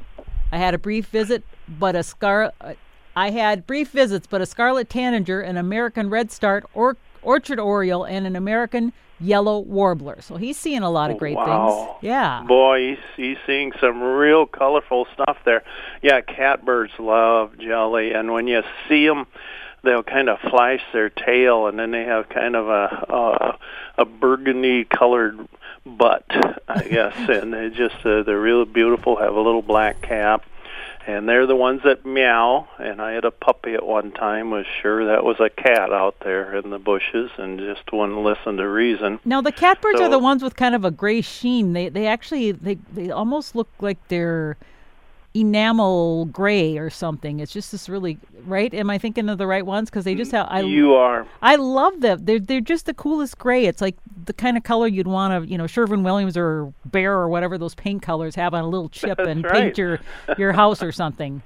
I 0.51 0.59
had 0.59 0.75
a 0.75 0.79
brief 0.79 1.07
visit, 1.07 1.45
but 1.69 1.95
a 1.95 2.03
scar. 2.03 2.53
I 3.19 3.31
had 3.31 3.67
brief 3.67 3.91
visits, 3.91 4.29
but 4.29 4.41
a 4.41 4.47
scarlet 4.47 4.89
tanager, 4.89 5.41
an 5.41 5.57
American 5.57 6.09
redstart, 6.09 6.65
or 6.73 6.97
orchard 7.21 7.59
oriole, 7.59 8.05
and 8.05 8.29
an 8.29 8.37
American 8.37 8.93
yellow 9.19 9.59
warbler. 9.59 10.21
So 10.21 10.37
he's 10.37 10.57
seeing 10.57 10.83
a 10.83 10.91
lot 10.91 11.11
of 11.11 11.19
great 11.19 11.35
wow. 11.35 11.97
things. 11.99 12.05
Yeah. 12.05 12.45
Boy, 12.47 12.91
he's, 12.91 12.99
he's 13.17 13.37
seeing 13.45 13.73
some 13.81 14.01
real 14.01 14.47
colorful 14.47 15.09
stuff 15.15 15.37
there. 15.45 15.65
Yeah, 16.01 16.21
catbirds 16.21 16.93
love 17.01 17.59
jelly, 17.59 18.13
and 18.13 18.33
when 18.33 18.47
you 18.47 18.63
see 18.89 19.09
them, 19.09 19.27
they'll 19.83 20.05
kind 20.05 20.29
of 20.29 20.39
flash 20.39 20.83
their 20.93 21.11
tail, 21.11 21.67
and 21.67 21.77
then 21.77 21.91
they 21.91 22.05
have 22.05 22.29
kind 22.29 22.55
of 22.55 22.69
a 22.69 23.59
a, 23.99 24.03
a 24.03 24.05
burgundy 24.05 24.85
colored 24.85 25.41
butt, 25.85 26.25
I 26.69 26.83
guess, 26.89 27.17
and 27.29 27.53
they 27.53 27.71
just 27.71 27.97
uh, 28.07 28.23
they're 28.23 28.41
really 28.41 28.65
beautiful. 28.65 29.17
Have 29.17 29.35
a 29.35 29.41
little 29.41 29.63
black 29.63 30.03
cap 30.03 30.45
and 31.07 31.29
they're 31.29 31.47
the 31.47 31.57
ones 31.57 31.83
that 31.85 32.05
meow. 32.05 32.69
And 32.79 33.01
I 33.01 33.13
had 33.13 33.25
a 33.25 33.31
puppy 33.31 33.75
at 33.75 33.87
one 33.87 34.13
time. 34.13 34.51
Was 34.51 34.67
sure 34.83 35.07
that 35.07 35.25
was 35.25 35.41
a 35.41 35.51
cat 35.51 35.93
out 35.93 36.17
there 36.21 36.57
in 36.57 36.71
the 36.71 36.79
bushes, 36.79 37.31
and 37.39 37.59
just 37.59 37.93
wouldn't 37.93 38.19
listen 38.19 38.57
to 38.57 38.69
reason. 38.69 39.21
Now 39.25 39.41
the 39.41 39.53
catbirds 39.53 39.99
so, 39.99 40.05
are 40.05 40.09
the 40.09 40.19
ones 40.19 40.43
with 40.43 40.57
kind 40.57 40.75
of 40.75 40.85
a 40.85 40.91
gray 40.91 41.21
sheen. 41.21 41.73
They 41.73 41.89
they 41.89 42.07
actually 42.07 42.53
they 42.53 42.75
they 42.93 43.11
almost 43.11 43.55
look 43.55 43.69
like 43.81 43.99
they're 44.09 44.57
enamel 45.35 46.27
gray 46.27 46.79
or 46.79 46.91
something. 46.91 47.41
It's 47.41 47.53
just 47.53 47.73
this 47.73 47.89
really 47.89 48.19
right. 48.45 48.73
Am 48.73 48.91
I 48.91 48.99
thinking 48.99 49.29
of 49.29 49.39
the 49.39 49.47
right 49.47 49.65
ones? 49.65 49.91
Because 49.91 50.05
they 50.05 50.15
just 50.15 50.33
have. 50.33 50.47
I, 50.51 50.61
you 50.61 50.95
are. 50.95 51.27
I 51.43 51.57
love 51.57 52.01
them. 52.01 52.25
They're 52.25 52.39
they're 52.39 52.61
just 52.61 52.87
the 52.87 52.95
coolest 52.95 53.39
gray. 53.39 53.67
It's 53.67 53.81
like 53.81 53.97
the 54.25 54.33
kind 54.33 54.57
of 54.57 54.63
color 54.63 54.87
you'd 54.87 55.07
want 55.07 55.45
to, 55.45 55.51
you 55.51 55.59
know, 55.59 55.67
Sherwin 55.67 56.03
Williams 56.03 56.37
or 56.37 56.73
Behr 56.89 57.11
or 57.11 57.29
whatever 57.29 57.59
those 57.59 57.75
paint 57.75 58.03
colors 58.03 58.35
have 58.35 58.55
on 58.55 58.65
a 58.65 58.69
little 58.69 58.89
chip 58.91 59.19
That's 59.19 59.29
and 59.29 59.45
right. 59.45 59.53
paint 59.53 59.79
your 59.79 60.01
your 60.37 60.53
house 60.53 60.83
or 60.83 60.93
something. 60.93 61.43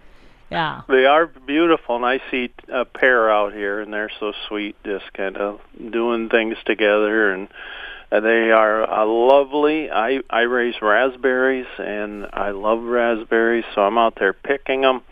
Yeah. 0.51 0.83
They 0.87 1.07
are 1.07 1.27
beautiful, 1.27 1.97
and 1.97 2.05
I 2.05 2.21
see 2.31 2.53
a 2.69 2.85
pair 2.85 3.31
out 3.31 3.55
here, 3.55 3.81
and 3.81 3.91
they're 3.91 4.11
so 4.21 4.35
sweet, 4.49 4.77
just 4.85 5.11
kind 5.15 5.39
of 5.39 5.61
doing 5.91 6.29
things 6.29 6.59
together 6.67 7.33
and 7.33 7.49
they 8.21 8.51
are 8.51 8.89
uh, 8.89 9.07
lovely. 9.07 9.91
I 9.91 10.21
I 10.29 10.43
raise 10.43 10.75
raspberries 10.83 11.67
and 11.79 12.27
I 12.33 12.51
love 12.51 12.83
raspberries, 12.83 13.65
so 13.75 13.83
I'm 13.83 13.99
out 13.99 14.17
there 14.19 14.33
picking 14.33 14.83
them. 14.83 15.03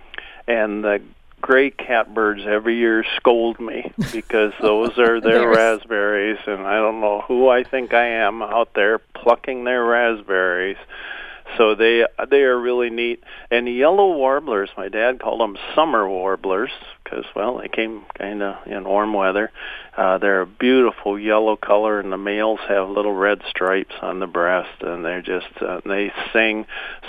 And 0.47 0.85
the 0.85 1.00
gray 1.40 1.71
catbirds 1.71 2.42
every 2.47 2.76
year 2.76 3.04
scold 3.16 3.59
me 3.59 3.92
because 4.12 4.52
those 4.61 4.99
are 4.99 5.21
their 5.21 5.49
raspberries, 5.49 6.38
and 6.47 6.66
I 6.66 6.76
don't 6.76 7.00
know 7.00 7.23
who 7.26 7.49
I 7.49 7.64
think 7.64 7.95
I 7.95 8.07
am 8.07 8.42
out 8.42 8.75
there 8.75 8.99
plucking 8.99 9.64
their 9.64 9.85
raspberries. 9.85 10.78
So 11.57 11.75
they 11.75 12.04
they 12.30 12.42
are 12.42 12.59
really 12.59 12.90
neat. 12.90 13.23
And 13.50 13.66
the 13.66 13.73
yellow 13.73 14.16
warblers, 14.16 14.71
my 14.76 14.88
dad 14.88 15.21
called 15.21 15.40
them 15.40 15.57
summer 15.75 16.09
warblers 16.09 16.71
because 17.02 17.25
well 17.35 17.59
they 17.59 17.69
came 17.69 18.02
kind 18.16 18.42
of 18.42 18.66
in 18.66 18.85
warm 18.85 19.12
weather. 19.12 19.50
Uh, 19.97 20.19
they're 20.19 20.42
a 20.42 20.47
beautiful 20.47 21.19
yellow 21.19 21.57
color, 21.57 22.00
and 22.00 22.12
the 22.12 22.16
males 22.16 22.61
have 22.69 22.88
little 22.88 23.12
red 23.12 23.42
stripes 23.49 23.95
on 24.00 24.21
the 24.21 24.26
breast, 24.26 24.83
and 24.83 25.04
they're 25.04 25.21
just 25.23 25.49
uh, 25.61 25.80
they 25.85 26.12
sing 26.33 26.64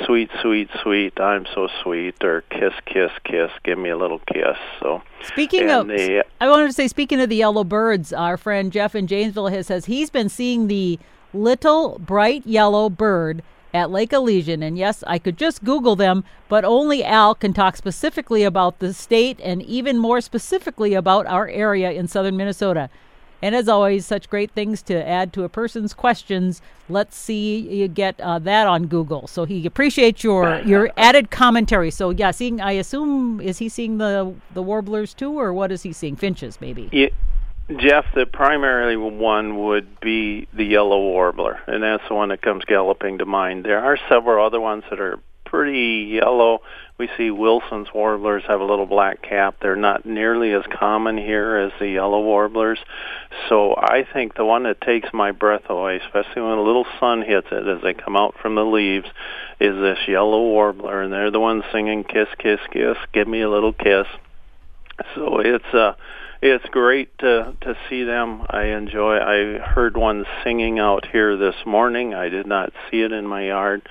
sweet, 0.06 0.30
sweet, 0.42 0.70
sweet. 0.82 1.20
I'm 1.20 1.46
so 1.54 1.70
sweet, 1.84 2.22
or 2.24 2.42
kiss, 2.50 2.74
kiss, 2.86 3.12
kiss. 3.24 3.52
Give 3.64 3.78
me 3.78 3.90
a 3.90 3.98
little 3.98 4.20
kiss. 4.20 4.58
So 4.80 5.04
speaking 5.24 5.70
of, 5.70 5.88
the, 5.88 6.26
I 6.42 6.50
wanted 6.50 6.68
to 6.68 6.74
say 6.74 6.88
speaking 6.88 7.22
of 7.22 7.30
the 7.30 7.38
yellow 7.38 7.64
birds, 7.64 8.12
our 8.12 8.38
friend 8.38 8.72
Jeff 8.72 8.96
in 8.96 9.08
Janesville 9.08 9.48
has 9.48 9.68
says 9.68 9.86
he's 9.86 10.10
been 10.10 10.30
seeing 10.30 10.68
the 10.68 11.00
little 11.34 12.00
bright 12.00 12.46
yellow 12.46 12.90
bird 12.90 13.44
at 13.74 13.92
Lake 13.92 14.14
Elysian. 14.14 14.64
And 14.64 14.78
yes, 14.78 15.04
I 15.08 15.20
could 15.20 15.38
just 15.38 15.64
Google 15.64 15.96
them, 15.96 16.24
but 16.50 16.66
only 16.66 17.04
Al 17.04 17.36
can 17.36 17.54
talk 17.54 17.76
specifically 17.76 18.44
about 18.44 18.80
the 18.80 18.94
state 18.94 19.40
and 19.44 19.62
even 19.64 19.98
more 19.98 20.22
specifically 20.22 20.94
about 20.94 21.26
our 21.28 21.48
area 21.48 21.92
in 21.92 22.08
southern 22.08 22.38
Minnesota. 22.38 22.90
And 23.44 23.56
as 23.56 23.68
always, 23.68 24.06
such 24.06 24.30
great 24.30 24.52
things 24.52 24.84
to 24.84 25.08
add 25.08 25.34
to 25.34 25.44
a 25.44 25.50
person's 25.50 25.94
questions. 25.96 26.62
Let's 26.88 27.18
see 27.18 27.58
you 27.58 27.88
get 27.88 28.20
uh, 28.22 28.38
that 28.40 28.68
on 28.68 28.86
Google. 28.86 29.28
So 29.28 29.46
he 29.46 29.66
appreciates 29.66 30.24
your 30.24 30.60
your 30.60 30.92
added 30.98 31.32
commentary. 31.32 31.90
So 31.90 32.12
yeah, 32.12 32.32
seeing 32.32 32.62
I 32.62 32.74
assume 32.74 33.42
is 33.42 33.58
he 33.58 33.68
seeing 33.68 33.98
the 33.98 34.36
the 34.54 34.62
warblers 34.62 35.16
too, 35.16 35.40
or 35.40 35.54
what 35.54 35.72
is 35.72 35.82
he 35.82 35.92
seeing? 35.92 36.16
Finches 36.16 36.62
maybe. 36.62 36.88
Yeah, 36.92 37.10
Jeff, 37.70 38.06
the 38.14 38.26
primary 38.26 38.98
one 38.98 39.64
would 39.64 40.00
be 40.02 40.48
the 40.54 40.66
yellow 40.66 41.00
warbler, 41.00 41.60
and 41.68 41.82
that's 41.84 42.04
the 42.10 42.16
one 42.16 42.30
that 42.30 42.42
comes 42.42 42.66
galloping 42.66 43.20
to 43.20 43.26
mind. 43.26 43.64
There 43.64 43.80
are 43.80 43.98
several 44.10 44.46
other 44.46 44.60
ones 44.60 44.84
that 44.90 45.00
are 45.00 45.20
pretty 45.52 46.10
yellow. 46.14 46.62
We 46.98 47.10
see 47.18 47.30
Wilson's 47.30 47.90
warblers 47.94 48.44
have 48.48 48.62
a 48.62 48.64
little 48.64 48.86
black 48.86 49.22
cap. 49.22 49.58
They're 49.62 49.76
not 49.76 50.06
nearly 50.06 50.54
as 50.54 50.64
common 50.80 51.18
here 51.18 51.58
as 51.58 51.72
the 51.78 51.90
yellow 51.90 52.22
warblers. 52.22 52.80
So 53.50 53.76
I 53.76 54.06
think 54.12 54.36
the 54.36 54.46
one 54.46 54.64
that 54.64 54.80
takes 54.80 55.10
my 55.14 55.32
breath 55.32 55.70
away, 55.70 55.98
especially 55.98 56.42
when 56.42 56.58
a 56.58 56.64
little 56.64 56.86
sun 57.00 57.22
hits 57.22 57.48
it 57.52 57.68
as 57.68 57.82
they 57.84 57.94
come 57.94 58.16
out 58.16 58.36
from 58.42 58.56
the 58.56 58.66
leaves, 58.66 59.08
is 59.60 59.76
this 59.76 60.00
yellow 60.08 60.42
warbler, 60.42 61.02
and 61.02 61.12
they're 61.12 61.32
the 61.32 61.40
ones 61.40 61.64
singing 61.72 62.06
"Kiss, 62.06 62.30
Kiss, 62.40 62.60
Kiss, 62.72 62.98
Give 63.14 63.28
Me 63.28 63.42
a 63.42 63.50
Little 63.50 63.74
Kiss." 63.74 64.08
So 65.16 65.40
it's 65.40 65.74
a 65.74 65.80
uh, 65.80 65.96
it's 66.42 66.66
great 66.72 67.16
to 67.20 67.56
to 67.62 67.76
see 67.90 68.04
them. 68.04 68.46
I 68.50 68.66
enjoy. 68.66 69.18
I 69.18 69.60
heard 69.60 69.96
one 69.96 70.26
singing 70.44 70.80
out 70.80 71.06
here 71.06 71.38
this 71.38 71.56
morning. 71.66 72.14
I 72.14 72.30
did 72.30 72.48
not 72.48 72.74
see 72.90 73.02
it 73.02 73.12
in 73.12 73.28
my 73.28 73.46
yard, 73.46 73.88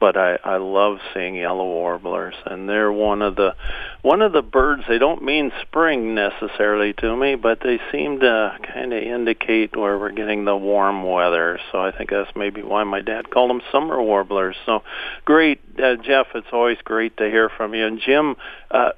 but 0.00 0.16
I 0.16 0.36
I 0.42 0.56
love 0.56 0.98
seeing 1.14 1.36
yellow 1.36 1.64
warblers, 1.64 2.34
and 2.44 2.68
they're 2.68 2.90
one 2.90 3.22
of 3.22 3.36
the 3.36 3.54
one 4.02 4.20
of 4.20 4.32
the 4.32 4.42
birds. 4.42 4.82
They 4.88 4.98
don't 4.98 5.22
mean 5.22 5.52
spring 5.62 6.16
necessarily 6.16 6.92
to 6.94 7.14
me, 7.14 7.36
but 7.36 7.60
they 7.60 7.78
seem 7.92 8.18
to 8.18 8.58
kind 8.74 8.92
of 8.92 9.00
indicate 9.00 9.76
where 9.76 9.96
we're 9.96 10.10
getting 10.10 10.44
the 10.44 10.56
warm 10.56 11.04
weather. 11.04 11.60
So 11.70 11.80
I 11.80 11.96
think 11.96 12.10
that's 12.10 12.34
maybe 12.34 12.62
why 12.62 12.82
my 12.82 13.00
dad 13.00 13.30
called 13.30 13.50
them 13.50 13.62
summer 13.70 14.02
warblers. 14.02 14.56
So 14.66 14.82
great, 15.24 15.60
uh, 15.80 15.94
Jeff. 16.02 16.26
It's 16.34 16.48
always 16.52 16.78
great 16.82 17.16
to 17.18 17.30
hear 17.30 17.48
from 17.48 17.74
you, 17.74 17.86
and 17.86 18.00
Jim. 18.00 18.34
Uh, 18.72 18.90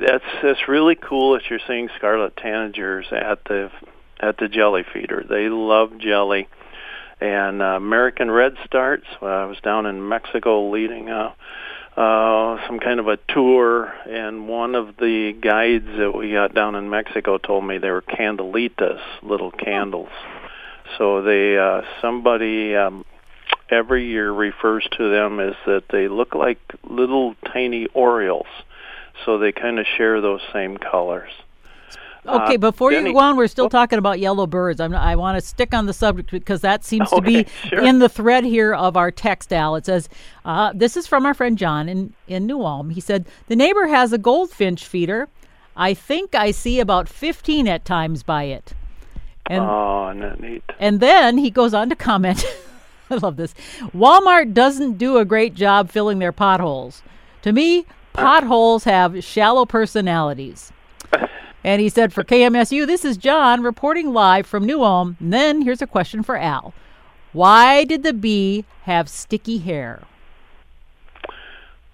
that's 0.00 0.24
that's 0.42 0.68
really 0.68 0.96
cool 0.96 1.34
that 1.34 1.42
you're 1.48 1.60
seeing 1.66 1.88
scarlet 1.96 2.36
tanagers 2.36 3.12
at 3.12 3.44
the 3.44 3.70
at 4.20 4.38
the 4.38 4.48
jelly 4.48 4.84
feeder. 4.92 5.24
They 5.28 5.48
love 5.48 5.98
jelly. 5.98 6.48
And 7.20 7.62
uh, 7.62 7.76
American 7.76 8.28
Redstarts. 8.28 9.04
Well, 9.22 9.32
I 9.32 9.44
was 9.44 9.58
down 9.62 9.86
in 9.86 10.06
Mexico 10.08 10.70
leading 10.70 11.08
a 11.10 11.34
uh, 11.96 12.58
some 12.66 12.80
kind 12.80 12.98
of 12.98 13.06
a 13.06 13.18
tour, 13.28 13.84
and 14.08 14.48
one 14.48 14.74
of 14.74 14.96
the 14.96 15.32
guides 15.32 15.86
that 15.96 16.10
we 16.10 16.32
got 16.32 16.52
down 16.52 16.74
in 16.74 16.90
Mexico 16.90 17.38
told 17.38 17.64
me 17.64 17.78
they 17.78 17.90
were 17.90 18.02
candelitas, 18.02 19.00
little 19.22 19.52
candles. 19.52 20.08
So 20.98 21.22
they 21.22 21.56
uh, 21.56 21.82
somebody 22.02 22.74
um, 22.74 23.04
every 23.70 24.08
year 24.08 24.30
refers 24.32 24.86
to 24.98 25.08
them 25.08 25.38
as 25.38 25.54
that 25.66 25.84
they 25.88 26.08
look 26.08 26.34
like 26.34 26.58
little 26.82 27.36
tiny 27.52 27.86
Orioles 27.94 28.48
so 29.24 29.38
they 29.38 29.52
kind 29.52 29.78
of 29.78 29.86
share 29.96 30.20
those 30.20 30.40
same 30.52 30.76
colors. 30.76 31.30
Okay, 32.26 32.54
uh, 32.54 32.58
before 32.58 32.90
you 32.90 33.12
go 33.12 33.18
on, 33.18 33.36
we're 33.36 33.48
still 33.48 33.66
oh. 33.66 33.68
talking 33.68 33.98
about 33.98 34.18
yellow 34.18 34.46
birds. 34.46 34.80
I'm, 34.80 34.94
i 34.94 35.14
want 35.14 35.36
to 35.36 35.46
stick 35.46 35.74
on 35.74 35.84
the 35.84 35.92
subject 35.92 36.30
because 36.30 36.62
that 36.62 36.82
seems 36.82 37.12
okay, 37.12 37.16
to 37.16 37.44
be 37.44 37.68
sure. 37.68 37.84
in 37.84 37.98
the 37.98 38.08
thread 38.08 38.44
here 38.44 38.74
of 38.74 38.96
our 38.96 39.10
text, 39.10 39.52
Al. 39.52 39.76
It 39.76 39.84
says, 39.84 40.08
uh, 40.44 40.72
This 40.74 40.96
is 40.96 41.06
from 41.06 41.26
our 41.26 41.34
friend 41.34 41.58
John 41.58 41.88
in, 41.88 42.14
in 42.26 42.46
New 42.46 42.62
Ulm. 42.62 42.90
He 42.90 43.00
said, 43.00 43.26
The 43.48 43.56
neighbor 43.56 43.86
has 43.88 44.12
a 44.12 44.18
goldfinch 44.18 44.86
feeder. 44.86 45.28
I 45.76 45.92
think 45.92 46.34
I 46.34 46.50
see 46.50 46.80
about 46.80 47.08
15 47.08 47.68
at 47.68 47.84
times 47.84 48.22
by 48.22 48.44
it. 48.44 48.72
And, 49.50 49.60
oh, 49.60 50.12
not 50.12 50.40
neat. 50.40 50.62
And 50.78 51.00
then 51.00 51.36
he 51.36 51.50
goes 51.50 51.74
on 51.74 51.90
to 51.90 51.96
comment 51.96 52.46
I 53.10 53.16
love 53.16 53.36
this. 53.36 53.54
Walmart 53.94 54.54
doesn't 54.54 54.98
do 54.98 55.18
a 55.18 55.24
great 55.24 55.54
job 55.54 55.90
filling 55.90 56.18
their 56.18 56.32
potholes. 56.32 57.02
To 57.42 57.52
me, 57.52 57.86
potholes 58.14 58.84
have 58.84 59.22
shallow 59.22 59.66
personalities. 59.66 60.72
And 61.62 61.80
he 61.80 61.88
said, 61.88 62.12
for 62.12 62.22
KMSU, 62.22 62.86
this 62.86 63.04
is 63.04 63.16
John 63.16 63.62
reporting 63.62 64.12
live 64.12 64.46
from 64.46 64.66
New 64.66 64.82
Ulm. 64.82 65.16
And 65.18 65.32
then 65.32 65.62
here's 65.62 65.80
a 65.80 65.86
question 65.86 66.22
for 66.22 66.36
Al. 66.36 66.74
Why 67.32 67.84
did 67.84 68.02
the 68.02 68.12
bee 68.12 68.64
have 68.82 69.08
sticky 69.08 69.58
hair? 69.58 70.02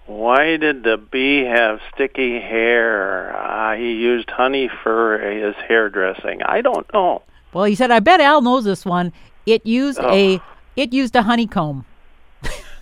Why 0.07 0.57
did 0.57 0.83
the 0.83 0.97
bee 0.97 1.45
have 1.45 1.79
sticky 1.93 2.39
hair? 2.41 3.33
Uh, 3.35 3.77
he 3.77 3.93
used 3.93 4.29
honey 4.29 4.69
for 4.83 5.19
his 5.19 5.55
hairdressing. 5.67 6.43
I 6.43 6.61
don't 6.61 6.91
know. 6.93 7.21
Well, 7.53 7.63
he 7.63 7.75
said, 7.75 7.91
I 7.91 8.01
bet 8.01 8.19
Al 8.19 8.41
knows 8.41 8.65
this 8.65 8.85
one. 8.85 9.13
It 9.45 9.65
used 9.65 9.99
oh. 10.01 10.13
a 10.13 10.41
it 10.75 10.93
used 10.93 11.15
a 11.15 11.23
honeycomb. 11.23 11.85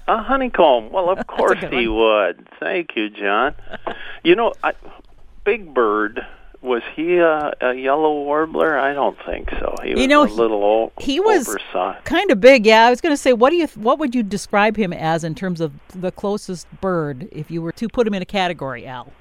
A 0.10 0.24
honeycomb. 0.24 0.92
Well, 0.92 1.10
of 1.10 1.26
course 1.28 1.60
he 1.70 1.88
would. 1.88 2.48
Thank 2.60 2.96
you, 2.96 3.10
John. 3.10 3.56
You 4.24 4.36
know, 4.36 4.54
I, 4.64 4.74
Big 5.46 5.74
Bird 5.74 6.26
was 6.62 6.82
he 6.96 7.18
a, 7.18 7.54
a 7.62 7.74
yellow 7.74 8.24
warbler? 8.24 8.78
I 8.78 8.94
don't 8.94 9.18
think 9.26 9.50
so. 9.52 9.76
He 9.84 9.94
was 9.94 10.02
you 10.02 10.08
know, 10.08 10.24
a 10.24 10.26
little 10.26 10.64
old. 10.64 10.92
He 11.00 11.20
was 11.20 11.48
oversized. 11.48 12.04
kind 12.04 12.32
of 12.32 12.42
big. 12.42 12.66
Yeah, 12.66 12.86
I 12.86 12.90
was 12.90 13.00
going 13.02 13.14
to 13.14 13.18
say, 13.18 13.34
what 13.34 13.52
do 13.52 13.56
you? 13.56 13.68
What 13.76 14.00
would 14.00 14.14
you 14.14 14.24
describe 14.24 14.76
him 14.76 14.92
as 14.92 15.24
in 15.24 15.36
terms 15.36 15.62
of 15.62 15.72
the 15.96 16.12
closest 16.12 16.68
bird 16.82 17.30
if 17.32 17.50
you 17.50 17.62
were 17.62 17.72
to 17.74 17.88
put 17.88 18.06
him 18.06 18.14
in 18.14 18.22
a 18.22 18.26
category, 18.26 18.86
Al? 18.86 19.12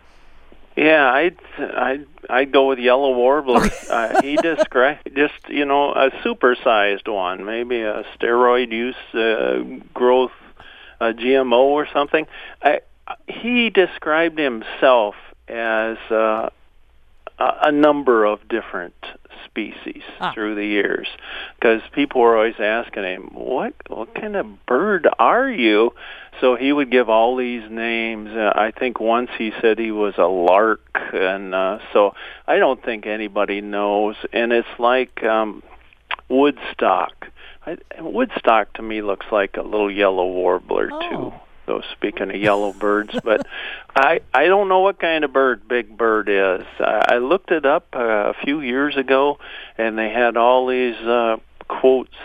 Yeah, 0.77 1.13
I'd 1.13 1.39
I'd 1.59 2.07
I'd 2.31 2.53
go 2.53 2.69
with 2.69 2.79
yellow 2.79 3.13
warbler. 3.13 3.69
uh, 3.91 4.23
he 4.23 4.37
described 4.43 5.11
just 5.17 5.49
you 5.49 5.65
know 5.65 5.93
a 5.93 6.11
supersized 6.25 7.09
one, 7.09 7.45
maybe 7.45 7.81
a 7.83 8.05
steroid 8.17 8.71
use 8.73 8.97
uh, 9.15 9.63
growth, 9.95 10.33
a 11.01 11.13
GMO 11.13 11.59
or 11.59 11.87
something. 11.93 12.27
I, 12.63 12.81
he 13.27 13.71
described 13.71 14.39
himself 14.39 15.15
as 15.49 15.97
uh, 16.11 16.51
a 17.39 17.73
number 17.73 18.25
of 18.25 18.47
different 18.49 18.95
species 19.45 20.03
ah. 20.21 20.33
through 20.35 20.55
the 20.55 20.65
years 20.65 21.07
because 21.59 21.81
people 21.93 22.21
were 22.21 22.37
always 22.37 22.59
asking 22.59 23.05
him 23.05 23.31
what 23.33 23.73
what 23.89 24.15
kind 24.15 24.37
of 24.37 24.67
bird 24.67 25.09
are 25.19 25.49
you 25.49 25.93
so 26.41 26.57
he 26.57 26.73
would 26.73 26.91
give 26.91 27.09
all 27.09 27.37
these 27.37 27.63
names 27.71 28.31
uh, 28.31 28.53
i 28.55 28.71
think 28.71 29.01
once 29.01 29.31
he 29.39 29.53
said 29.61 29.79
he 29.79 29.91
was 29.91 30.15
a 30.19 30.27
lark 30.27 30.81
and 31.13 31.55
uh, 31.55 31.79
so 31.93 32.15
i 32.47 32.57
don't 32.57 32.85
think 32.85 33.07
anybody 33.07 33.61
knows 33.61 34.17
and 34.33 34.53
it's 34.53 34.69
like 34.79 35.23
um 35.25 35.63
woodstock 36.29 37.29
I, 37.69 38.01
woodstock 38.01 38.75
to 38.75 38.83
me 38.83 39.03
looks 39.03 39.27
like 39.31 39.57
a 39.57 39.63
little 39.63 39.91
yellow 39.91 40.27
warbler 40.27 40.91
oh. 40.93 41.11
too 41.11 41.33
so 41.69 41.83
speaking 41.93 42.31
of 42.31 42.37
yellow 42.37 42.73
birds, 42.73 43.15
but 43.23 43.47
I 43.95 44.21
I 44.33 44.47
don't 44.47 44.69
know 44.69 44.81
what 44.81 44.99
kind 44.99 45.23
of 45.23 45.35
bird 45.35 45.69
Big 45.69 45.95
Bird 45.97 46.31
is. 46.31 46.67
I, 46.81 47.05
I 47.11 47.19
looked 47.19 47.51
it 47.51 47.67
up 47.67 47.89
uh, 47.95 48.33
a 48.33 48.35
few 48.43 48.63
years 48.63 48.97
ago, 48.97 49.39
and 49.77 49.99
they 49.99 50.09
had 50.09 50.39
all 50.39 50.67
these 50.67 50.97
uh, 50.97 51.37
quotes 51.69 52.17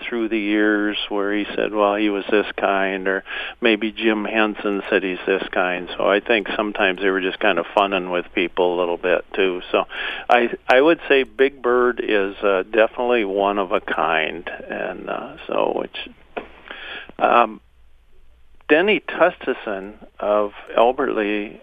through 0.00 0.28
the 0.28 0.38
years 0.38 0.96
where 1.08 1.34
he 1.34 1.44
said, 1.54 1.72
well, 1.72 1.96
he 1.96 2.08
was 2.08 2.24
this 2.30 2.46
kind, 2.56 3.08
or 3.08 3.24
maybe 3.60 3.92
Jim 3.92 4.24
Henson 4.24 4.82
said 4.88 5.02
he's 5.02 5.18
this 5.26 5.42
kind. 5.52 5.88
So 5.96 6.08
I 6.08 6.20
think 6.20 6.48
sometimes 6.56 7.00
they 7.00 7.10
were 7.10 7.20
just 7.20 7.40
kind 7.40 7.58
of 7.58 7.66
funning 7.74 8.10
with 8.10 8.26
people 8.34 8.76
a 8.76 8.78
little 8.78 8.96
bit 8.96 9.24
too. 9.34 9.62
So 9.70 9.84
I 10.28 10.50
I 10.68 10.80
would 10.80 11.00
say 11.08 11.22
Big 11.24 11.62
Bird 11.62 12.00
is 12.02 12.36
uh, 12.42 12.62
definitely 12.64 13.24
one 13.24 13.58
of 13.58 13.72
a 13.72 13.80
kind, 13.80 14.48
and 14.48 15.08
uh, 15.08 15.36
so 15.46 15.72
which. 15.74 15.96
Um, 17.18 17.60
Denny 18.68 19.00
Tustison 19.00 19.94
of 20.20 20.52
Albert 20.76 21.16
Lea 21.16 21.60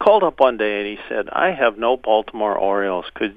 called 0.00 0.24
up 0.24 0.40
one 0.40 0.56
day 0.56 0.80
and 0.80 0.98
he 0.98 1.04
said, 1.08 1.28
"I 1.30 1.52
have 1.52 1.78
no 1.78 1.96
Baltimore 1.96 2.56
Orioles. 2.56 3.06
Could?" 3.14 3.36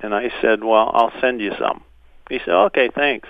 And 0.00 0.14
I 0.14 0.30
said, 0.40 0.64
"Well, 0.64 0.90
I'll 0.92 1.12
send 1.20 1.40
you 1.40 1.52
some." 1.58 1.84
He 2.28 2.38
said, 2.38 2.54
"Okay, 2.54 2.88
thanks." 2.88 3.28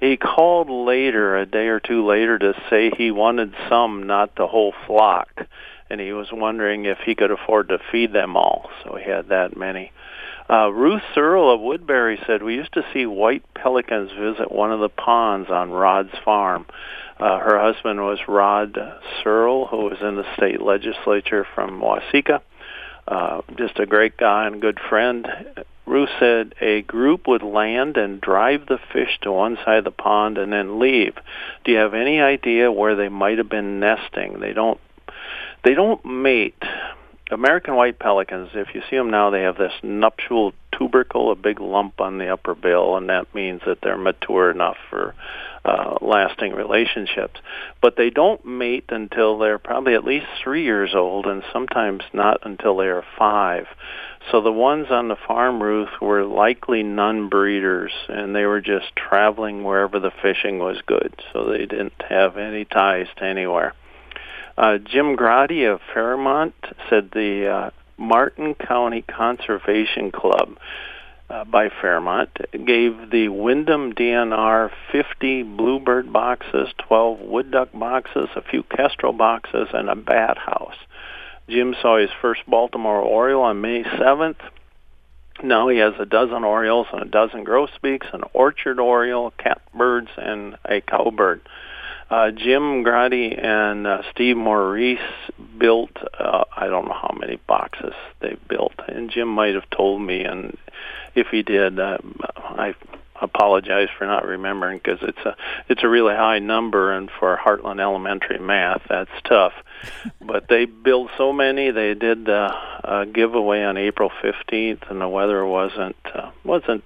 He 0.00 0.16
called 0.16 0.68
later, 0.68 1.36
a 1.36 1.46
day 1.46 1.68
or 1.68 1.80
two 1.80 2.04
later, 2.04 2.38
to 2.38 2.54
say 2.68 2.90
he 2.90 3.10
wanted 3.10 3.54
some, 3.68 4.02
not 4.02 4.34
the 4.34 4.46
whole 4.46 4.74
flock, 4.86 5.46
and 5.88 6.00
he 6.00 6.12
was 6.12 6.32
wondering 6.32 6.84
if 6.84 6.98
he 6.98 7.14
could 7.14 7.30
afford 7.30 7.68
to 7.68 7.78
feed 7.90 8.12
them 8.12 8.36
all. 8.36 8.70
So 8.82 8.96
he 8.96 9.08
had 9.08 9.28
that 9.28 9.56
many. 9.56 9.92
Uh, 10.50 10.70
Ruth 10.70 11.02
Searle 11.14 11.54
of 11.54 11.60
Woodbury 11.60 12.20
said, 12.26 12.42
We 12.42 12.54
used 12.54 12.74
to 12.74 12.84
see 12.92 13.06
white 13.06 13.42
pelicans 13.54 14.10
visit 14.12 14.52
one 14.52 14.72
of 14.72 14.80
the 14.80 14.90
ponds 14.90 15.48
on 15.48 15.70
Rod's 15.70 16.12
farm. 16.22 16.66
Uh, 17.18 17.38
her 17.38 17.58
husband 17.58 18.00
was 18.00 18.18
Rod 18.28 18.76
Searle, 19.22 19.66
who 19.66 19.84
was 19.84 19.98
in 20.02 20.16
the 20.16 20.36
state 20.36 20.60
legislature 20.60 21.46
from 21.54 21.80
Waseca. 21.80 22.42
Uh, 23.06 23.42
just 23.56 23.78
a 23.78 23.86
great 23.86 24.16
guy 24.16 24.46
and 24.46 24.60
good 24.60 24.78
friend. 24.88 25.26
Ruth 25.86 26.08
said 26.18 26.54
a 26.60 26.82
group 26.82 27.26
would 27.26 27.42
land 27.42 27.96
and 27.96 28.20
drive 28.20 28.66
the 28.66 28.78
fish 28.92 29.18
to 29.22 29.32
one 29.32 29.56
side 29.64 29.78
of 29.78 29.84
the 29.84 29.90
pond 29.90 30.38
and 30.38 30.52
then 30.52 30.78
leave. 30.78 31.14
Do 31.64 31.72
you 31.72 31.78
have 31.78 31.92
any 31.94 32.20
idea 32.20 32.72
where 32.72 32.96
they 32.96 33.10
might 33.10 33.38
have 33.38 33.50
been 33.50 33.80
nesting? 33.80 34.40
They 34.40 34.52
don't. 34.52 34.80
They 35.62 35.74
don't 35.74 36.04
mate. 36.04 36.62
American 37.30 37.74
white 37.74 37.98
pelicans, 37.98 38.50
if 38.54 38.74
you 38.74 38.82
see 38.88 38.96
them 38.96 39.10
now, 39.10 39.30
they 39.30 39.42
have 39.42 39.56
this 39.56 39.72
nuptial 39.82 40.52
tubercle, 40.72 41.30
a 41.30 41.34
big 41.34 41.60
lump 41.60 42.00
on 42.00 42.18
the 42.18 42.28
upper 42.28 42.54
bill, 42.54 42.96
and 42.96 43.08
that 43.08 43.34
means 43.34 43.62
that 43.66 43.80
they're 43.82 43.96
mature 43.96 44.50
enough 44.50 44.76
for 44.90 45.14
uh, 45.64 45.96
lasting 46.00 46.52
relationships. 46.52 47.40
But 47.80 47.96
they 47.96 48.10
don't 48.10 48.44
mate 48.44 48.84
until 48.90 49.38
they're 49.38 49.58
probably 49.58 49.94
at 49.94 50.04
least 50.04 50.26
three 50.42 50.64
years 50.64 50.94
old, 50.94 51.26
and 51.26 51.42
sometimes 51.52 52.02
not 52.12 52.40
until 52.44 52.76
they 52.76 52.86
are 52.86 53.04
five. 53.18 53.66
So 54.30 54.40
the 54.40 54.52
ones 54.52 54.86
on 54.90 55.08
the 55.08 55.16
farm, 55.16 55.62
Ruth, 55.62 56.00
were 56.00 56.24
likely 56.24 56.82
non-breeders, 56.82 57.92
and 58.08 58.34
they 58.34 58.46
were 58.46 58.60
just 58.60 58.94
traveling 58.96 59.64
wherever 59.64 60.00
the 60.00 60.12
fishing 60.22 60.58
was 60.58 60.80
good. 60.86 61.14
So 61.32 61.44
they 61.44 61.66
didn't 61.66 62.02
have 62.08 62.36
any 62.36 62.64
ties 62.64 63.06
to 63.16 63.24
anywhere. 63.24 63.74
Uh, 64.56 64.78
Jim 64.78 65.16
Grady 65.16 65.64
of 65.64 65.80
Fairmont 65.92 66.54
said 66.88 67.10
the 67.12 67.48
uh, 67.48 67.70
Martin 67.98 68.54
County 68.54 69.02
Conservation 69.02 70.10
Club 70.10 70.56
uh, 71.30 71.44
by 71.44 71.68
Fairmont 71.68 72.30
gave 72.52 73.10
the 73.10 73.28
Windom 73.28 73.92
DNR 73.94 74.70
50 74.92 75.42
bluebird 75.42 76.12
boxes, 76.12 76.68
12 76.86 77.20
wood 77.20 77.50
duck 77.50 77.70
boxes, 77.72 78.28
a 78.36 78.42
few 78.42 78.62
kestrel 78.62 79.12
boxes, 79.12 79.68
and 79.72 79.88
a 79.88 79.96
bat 79.96 80.38
house. 80.38 80.76
Jim 81.48 81.74
saw 81.80 81.98
his 81.98 82.10
first 82.20 82.42
Baltimore 82.46 83.00
Oriole 83.00 83.42
on 83.42 83.60
May 83.60 83.82
7th. 83.82 84.40
Now 85.42 85.68
he 85.68 85.78
has 85.78 85.94
a 85.98 86.06
dozen 86.06 86.44
Orioles 86.44 86.86
and 86.92 87.02
a 87.02 87.06
dozen 87.06 87.44
grosbeaks, 87.44 88.06
an 88.12 88.22
orchard 88.32 88.78
Oriole, 88.78 89.32
catbirds, 89.38 90.10
and 90.16 90.56
a 90.64 90.80
cowbird. 90.80 91.40
Uh, 92.10 92.30
Jim 92.30 92.82
Grady 92.82 93.34
and 93.36 93.86
uh, 93.86 94.02
Steve 94.12 94.36
Maurice 94.36 95.00
built, 95.58 95.90
uh, 96.18 96.44
I 96.54 96.66
don't 96.66 96.86
know 96.86 96.94
how 96.94 97.16
many 97.18 97.40
boxes 97.46 97.94
they 98.20 98.36
built, 98.48 98.74
and 98.86 99.10
Jim 99.10 99.28
might 99.28 99.54
have 99.54 99.68
told 99.70 100.02
me, 100.02 100.22
and 100.22 100.56
if 101.14 101.28
he 101.28 101.42
did, 101.42 101.78
uh, 101.78 101.98
I 102.36 102.74
apologize 103.20 103.88
for 103.96 104.06
not 104.06 104.26
remembering 104.26 104.78
because 104.78 104.98
it's 105.02 105.18
a 105.18 105.36
it's 105.68 105.82
a 105.82 105.88
really 105.88 106.14
high 106.14 106.38
number, 106.38 106.92
and 106.92 107.10
for 107.18 107.36
Hartland 107.36 107.80
Elementary 107.80 108.38
math, 108.38 108.82
that's 108.88 109.10
tough. 109.24 109.52
but 110.20 110.48
they 110.48 110.64
built 110.64 111.10
so 111.16 111.32
many. 111.32 111.70
They 111.70 111.94
did 111.94 112.28
uh, 112.28 112.52
a 112.84 113.06
giveaway 113.06 113.62
on 113.62 113.76
April 113.76 114.10
15th, 114.22 114.90
and 114.90 115.00
the 115.00 115.08
weather 115.08 115.44
wasn't 115.44 115.96
uh, 116.14 116.30
wasn't 116.44 116.84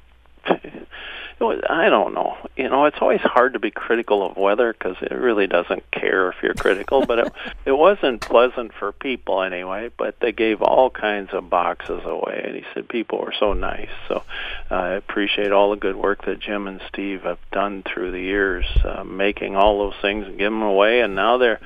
I 1.40 1.88
don't 1.88 2.14
know. 2.14 2.36
You 2.56 2.68
know, 2.68 2.86
it's 2.86 2.96
always 3.00 3.20
hard 3.20 3.52
to 3.52 3.58
be 3.58 3.70
critical 3.70 4.26
of 4.26 4.36
weather 4.36 4.72
because 4.72 4.96
it 5.00 5.12
really 5.12 5.46
doesn't 5.46 5.88
care 5.90 6.30
if 6.30 6.36
you're 6.42 6.54
critical. 6.54 7.06
but 7.06 7.18
it, 7.18 7.32
it 7.64 7.72
wasn't 7.72 8.20
pleasant 8.20 8.72
for 8.74 8.92
people 8.92 9.42
anyway. 9.42 9.90
But 9.96 10.18
they 10.20 10.32
gave 10.32 10.62
all 10.62 10.90
kinds 10.90 11.30
of 11.32 11.48
boxes 11.48 12.02
away, 12.04 12.42
and 12.44 12.56
he 12.56 12.64
said 12.74 12.88
people 12.88 13.20
were 13.20 13.34
so 13.38 13.52
nice. 13.52 13.90
So 14.08 14.24
uh, 14.70 14.74
I 14.74 14.88
appreciate 14.94 15.52
all 15.52 15.70
the 15.70 15.76
good 15.76 15.96
work 15.96 16.24
that 16.24 16.40
Jim 16.40 16.66
and 16.66 16.80
Steve 16.88 17.22
have 17.22 17.38
done 17.52 17.82
through 17.82 18.10
the 18.10 18.20
years, 18.20 18.66
uh, 18.84 19.04
making 19.04 19.54
all 19.54 19.78
those 19.78 20.00
things 20.02 20.26
and 20.26 20.38
giving 20.38 20.58
them 20.58 20.68
away. 20.68 21.00
And 21.00 21.14
now 21.14 21.38
they're 21.38 21.60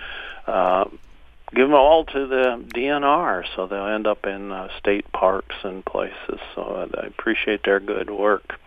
uh, 0.47 0.85
give 1.55 1.69
them 1.69 1.75
all 1.75 2.05
to 2.05 2.27
the 2.27 2.65
DNR, 2.75 3.45
so 3.55 3.67
they'll 3.67 3.87
end 3.87 4.07
up 4.07 4.27
in 4.27 4.53
uh, 4.53 4.69
state 4.79 5.11
parks 5.13 5.57
and 5.63 5.85
places. 5.85 6.41
So 6.55 6.91
I 6.97 7.07
appreciate 7.07 7.65
their 7.65 7.81
good 7.81 8.11
work. 8.11 8.59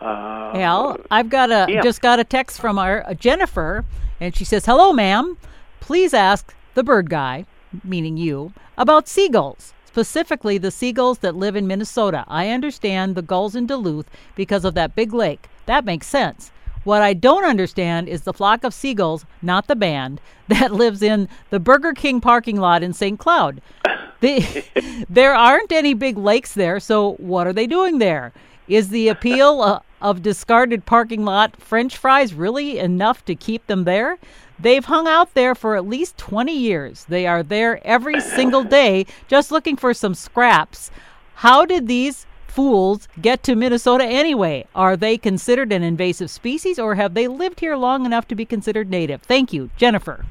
Uh, 0.00 0.52
Al, 0.54 0.98
I've 1.10 1.30
got 1.30 1.50
a 1.50 1.66
yeah. 1.72 1.82
just 1.82 2.02
got 2.02 2.20
a 2.20 2.24
text 2.24 2.60
from 2.60 2.78
our 2.78 3.06
uh, 3.06 3.14
Jennifer, 3.14 3.84
and 4.20 4.36
she 4.36 4.44
says, 4.44 4.66
"Hello, 4.66 4.92
ma'am. 4.92 5.38
Please 5.80 6.12
ask 6.12 6.54
the 6.74 6.84
bird 6.84 7.08
guy, 7.08 7.46
meaning 7.82 8.16
you, 8.16 8.52
about 8.76 9.08
seagulls." 9.08 9.72
Specifically, 9.86 10.58
the 10.58 10.70
seagulls 10.70 11.20
that 11.20 11.36
live 11.36 11.56
in 11.56 11.66
Minnesota. 11.66 12.24
I 12.28 12.50
understand 12.50 13.14
the 13.14 13.22
gulls 13.22 13.54
in 13.54 13.66
Duluth 13.66 14.10
because 14.34 14.66
of 14.66 14.74
that 14.74 14.94
big 14.94 15.14
lake. 15.14 15.48
That 15.64 15.86
makes 15.86 16.06
sense. 16.06 16.50
What 16.84 17.02
I 17.02 17.14
don't 17.14 17.44
understand 17.44 18.08
is 18.08 18.22
the 18.22 18.32
flock 18.32 18.62
of 18.62 18.72
seagulls, 18.72 19.24
not 19.42 19.66
the 19.66 19.74
band, 19.74 20.20
that 20.48 20.72
lives 20.72 21.02
in 21.02 21.28
the 21.50 21.58
Burger 21.58 21.92
King 21.92 22.20
parking 22.20 22.58
lot 22.58 22.82
in 22.82 22.92
St. 22.92 23.18
Cloud. 23.18 23.60
The, 24.20 24.64
there 25.10 25.34
aren't 25.34 25.72
any 25.72 25.92
big 25.92 26.16
lakes 26.16 26.54
there, 26.54 26.80
so 26.80 27.16
what 27.18 27.46
are 27.46 27.52
they 27.52 27.66
doing 27.66 27.98
there? 27.98 28.32
Is 28.68 28.88
the 28.88 29.08
appeal 29.08 29.60
uh, 29.60 29.80
of 30.00 30.22
discarded 30.22 30.86
parking 30.86 31.24
lot 31.24 31.60
French 31.60 31.96
fries 31.96 32.34
really 32.34 32.78
enough 32.78 33.24
to 33.26 33.34
keep 33.34 33.66
them 33.66 33.84
there? 33.84 34.18
They've 34.58 34.84
hung 34.84 35.06
out 35.06 35.34
there 35.34 35.54
for 35.54 35.76
at 35.76 35.86
least 35.86 36.18
20 36.18 36.52
years. 36.52 37.04
They 37.08 37.26
are 37.26 37.42
there 37.42 37.84
every 37.86 38.20
single 38.20 38.64
day 38.64 39.06
just 39.28 39.52
looking 39.52 39.76
for 39.76 39.94
some 39.94 40.14
scraps. 40.14 40.90
How 41.34 41.64
did 41.64 41.86
these 41.86 42.26
fools 42.48 43.06
get 43.20 43.42
to 43.44 43.54
Minnesota 43.54 44.04
anyway? 44.04 44.66
Are 44.74 44.96
they 44.96 45.18
considered 45.18 45.72
an 45.72 45.82
invasive 45.82 46.30
species 46.30 46.78
or 46.78 46.94
have 46.94 47.14
they 47.14 47.28
lived 47.28 47.60
here 47.60 47.76
long 47.76 48.06
enough 48.06 48.26
to 48.28 48.34
be 48.34 48.46
considered 48.46 48.90
native? 48.90 49.22
Thank 49.22 49.52
you, 49.52 49.70
Jennifer. 49.76 50.24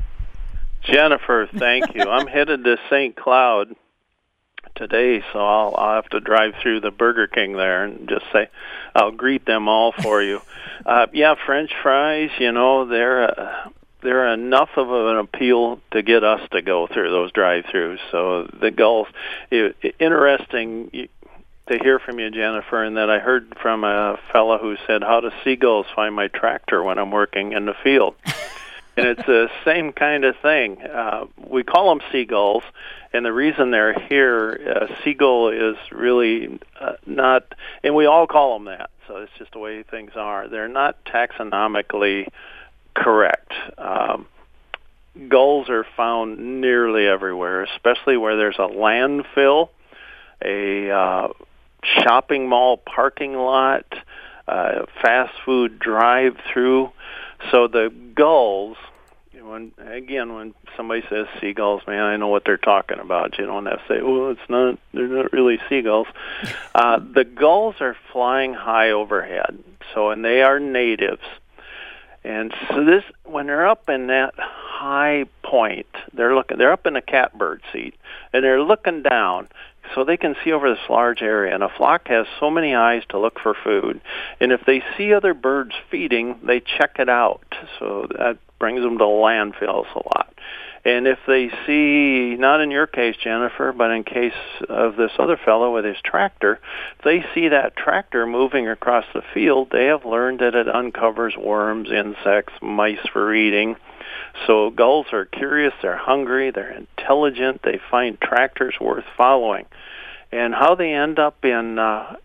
Jennifer, 0.83 1.47
thank 1.55 1.95
you. 1.95 2.01
I'm 2.01 2.27
headed 2.27 2.63
to 2.63 2.77
St. 2.89 3.15
Cloud 3.15 3.75
today, 4.75 5.23
so 5.31 5.39
I'll, 5.39 5.75
I'll 5.77 5.95
have 5.95 6.09
to 6.09 6.19
drive 6.19 6.55
through 6.61 6.81
the 6.81 6.91
Burger 6.91 7.27
King 7.27 7.53
there 7.53 7.83
and 7.83 8.09
just 8.09 8.25
say 8.33 8.49
I'll 8.95 9.11
greet 9.11 9.45
them 9.45 9.67
all 9.67 9.91
for 9.91 10.21
you. 10.21 10.41
Uh, 10.85 11.07
yeah, 11.13 11.33
French 11.45 11.71
fries, 11.81 12.29
you 12.37 12.51
know, 12.51 12.85
they're 12.85 13.23
uh, 13.23 13.69
they're 14.01 14.31
enough 14.31 14.69
of 14.77 14.89
an 14.91 15.17
appeal 15.17 15.81
to 15.91 16.03
get 16.03 16.23
us 16.23 16.41
to 16.51 16.61
go 16.61 16.85
through 16.85 17.09
those 17.09 17.31
drive-throughs. 17.31 17.97
So 18.11 18.47
the 18.59 18.69
Gulf, 18.69 19.07
it, 19.49 19.75
it, 19.81 19.95
interesting 19.99 21.09
to 21.67 21.79
hear 21.79 21.97
from 21.97 22.19
you, 22.19 22.29
Jennifer, 22.29 22.83
and 22.83 22.97
that 22.97 23.09
I 23.09 23.17
heard 23.17 23.57
from 23.61 23.83
a 23.83 24.19
fellow 24.31 24.59
who 24.59 24.75
said, 24.85 25.01
"How 25.01 25.21
do 25.21 25.31
seagulls 25.43 25.87
find 25.95 26.13
my 26.13 26.27
tractor 26.27 26.83
when 26.83 26.99
I'm 26.99 27.11
working 27.11 27.53
in 27.53 27.65
the 27.65 27.73
field?" 27.83 28.15
and 28.97 29.07
it's 29.07 29.25
the 29.25 29.49
same 29.63 29.91
kind 29.91 30.23
of 30.23 30.35
thing. 30.37 30.81
Uh, 30.81 31.25
we 31.37 31.63
call 31.63 31.89
them 31.89 32.01
seagulls, 32.11 32.63
and 33.15 33.25
the 33.25 33.33
reason 33.33 33.71
they're 33.71 33.97
here, 34.07 34.59
uh, 34.75 35.03
seagull 35.03 35.49
is 35.49 35.77
really 35.91 36.59
uh, 36.79 36.93
not, 37.05 37.43
and 37.83 37.95
we 37.95 38.05
all 38.05 38.27
call 38.27 38.57
them 38.57 38.65
that. 38.65 38.89
So 39.07 39.17
it's 39.17 39.31
just 39.37 39.51
the 39.53 39.59
way 39.59 39.83
things 39.83 40.11
are. 40.15 40.47
They're 40.47 40.67
not 40.67 41.03
taxonomically 41.05 42.27
correct. 42.93 43.53
Um, 43.77 44.27
gulls 45.29 45.69
are 45.69 45.85
found 45.95 46.61
nearly 46.61 47.07
everywhere, 47.07 47.63
especially 47.63 48.17
where 48.17 48.35
there's 48.35 48.57
a 48.57 48.67
landfill, 48.67 49.69
a 50.43 50.89
uh, 50.91 51.27
shopping 51.83 52.49
mall 52.49 52.77
parking 52.77 53.35
lot, 53.35 53.85
uh, 54.47 54.85
fast 55.01 55.33
food 55.45 55.79
drive-through. 55.79 56.91
So 57.51 57.67
the 57.67 57.93
gulls, 58.15 58.77
when 59.41 59.71
again 59.77 60.33
when 60.33 60.53
somebody 60.75 61.03
says 61.09 61.27
seagulls, 61.39 61.81
man, 61.87 62.01
I 62.01 62.17
know 62.17 62.27
what 62.27 62.45
they're 62.45 62.57
talking 62.57 62.99
about. 62.99 63.37
You 63.37 63.45
don't 63.45 63.65
have 63.65 63.79
to 63.79 63.87
say, 63.87 64.01
"Well, 64.01 64.31
it's 64.31 64.49
not. 64.49 64.77
They're 64.93 65.07
not 65.07 65.33
really 65.33 65.59
seagulls." 65.69 66.07
Uh, 66.75 66.99
the 66.99 67.23
gulls 67.23 67.75
are 67.79 67.95
flying 68.11 68.53
high 68.53 68.91
overhead, 68.91 69.63
so 69.93 70.09
and 70.09 70.25
they 70.25 70.41
are 70.41 70.59
natives. 70.59 71.21
And 72.21 72.53
so 72.67 72.83
this, 72.83 73.03
when 73.23 73.47
they're 73.47 73.65
up 73.65 73.87
in 73.87 74.07
that 74.07 74.33
high 74.37 75.25
point, 75.41 75.87
they're 76.11 76.35
looking. 76.35 76.57
They're 76.57 76.73
up 76.73 76.85
in 76.85 76.97
a 76.97 77.01
catbird 77.01 77.61
seat, 77.71 77.95
and 78.33 78.43
they're 78.43 78.61
looking 78.61 79.03
down 79.03 79.47
so 79.93 80.03
they 80.03 80.17
can 80.17 80.35
see 80.43 80.51
over 80.51 80.69
this 80.69 80.89
large 80.89 81.21
area. 81.21 81.53
And 81.53 81.63
a 81.63 81.69
flock 81.69 82.07
has 82.07 82.25
so 82.39 82.49
many 82.49 82.73
eyes 82.73 83.03
to 83.09 83.19
look 83.19 83.39
for 83.39 83.55
food. 83.63 84.01
And 84.39 84.51
if 84.51 84.61
they 84.65 84.83
see 84.97 85.13
other 85.13 85.33
birds 85.33 85.73
feeding, 85.91 86.39
they 86.43 86.59
check 86.59 86.97
it 86.99 87.09
out. 87.09 87.43
So 87.79 88.07
that 88.17 88.37
brings 88.59 88.81
them 88.81 88.97
to 88.97 89.03
landfills 89.03 89.93
a 89.95 90.01
lot. 90.15 90.33
And 90.85 91.07
if 91.07 91.17
they 91.25 91.49
see, 91.65 92.35
not 92.39 92.61
in 92.61 92.69
your 92.69 92.85
case, 92.85 93.15
Jennifer, 93.17 93.71
but 93.71 93.89
in 93.89 94.03
case 94.03 94.33
of 94.69 94.95
this 94.95 95.11
other 95.17 95.35
fellow 95.35 95.73
with 95.73 95.83
his 95.83 95.97
tractor, 96.03 96.59
if 96.99 97.03
they 97.03 97.25
see 97.33 97.47
that 97.47 97.75
tractor 97.75 98.27
moving 98.27 98.67
across 98.67 99.05
the 99.13 99.23
field, 99.33 99.69
they 99.71 99.85
have 99.85 100.05
learned 100.05 100.39
that 100.39 100.53
it 100.53 100.69
uncovers 100.69 101.35
worms, 101.35 101.89
insects, 101.91 102.53
mice 102.61 102.99
for 103.11 103.33
eating 103.33 103.77
so 104.47 104.69
gulls 104.69 105.07
are 105.11 105.25
curious, 105.25 105.73
they're 105.81 105.97
hungry, 105.97 106.51
they're 106.51 106.71
intelligent, 106.71 107.61
they 107.63 107.79
find 107.89 108.19
tractors 108.19 108.75
worth 108.79 109.05
following. 109.17 109.65
And 110.31 110.53
how 110.53 110.75
they 110.75 110.91
end 110.91 111.19
up 111.19 111.43
in, 111.45 111.79
uh, 111.79 112.17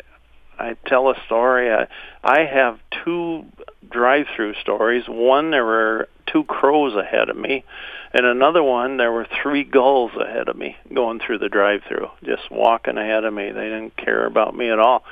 I 0.59 0.77
tell 0.87 1.11
a 1.11 1.15
story. 1.27 1.73
I, 1.73 1.87
I 2.23 2.45
have 2.45 2.79
two 3.05 3.45
drive-through 3.89 4.55
stories. 4.61 5.05
One, 5.09 5.51
there 5.51 5.65
were 5.65 6.09
two 6.27 6.45
crows 6.45 6.95
ahead 6.95 7.29
of 7.29 7.37
me, 7.37 7.65
and 8.13 8.27
another 8.27 8.63
one, 8.63 8.97
there 8.97 9.13
were 9.13 9.27
three 9.43 9.65
gulls 9.65 10.13
ahead 10.21 10.49
of 10.49 10.57
me 10.57 10.77
going 10.93 11.21
through 11.21 11.39
the 11.39 11.49
drive-through, 11.49 12.09
just 12.25 12.51
walking 12.51 12.99
ahead 12.99 13.25
of 13.25 13.33
me. 13.33 13.51
They 13.51 13.65
didn't 13.65 13.97
care 13.97 14.27
about 14.27 14.57
me 14.57 14.71
at 14.71 14.79
all. 14.79 15.05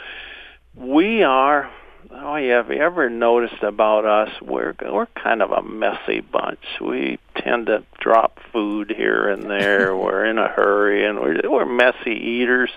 We 0.75 1.23
are 1.23 1.71
oh 2.11 2.37
yeah, 2.37 2.57
have 2.57 2.71
you 2.71 2.81
ever 2.83 3.11
noticed 3.11 3.63
about 3.63 4.05
us? 4.05 4.31
We're 4.43 4.75
we're 4.81 5.07
kind 5.07 5.43
of 5.43 5.51
a 5.51 5.63
messy 5.63 6.21
bunch. 6.21 6.65
We 6.81 7.19
tend 7.43 7.67
to 7.67 7.85
drop 8.01 8.41
food 8.53 8.93
here 8.97 9.29
and 9.29 9.51
there. 9.51 9.97
we're 9.97 10.25
in 10.25 10.39
a 10.39 10.49
hurry, 10.49 11.07
and 11.07 11.21
we're 11.21 11.41
we're 11.51 11.67
messy 11.67 12.13
eaters. 12.13 12.71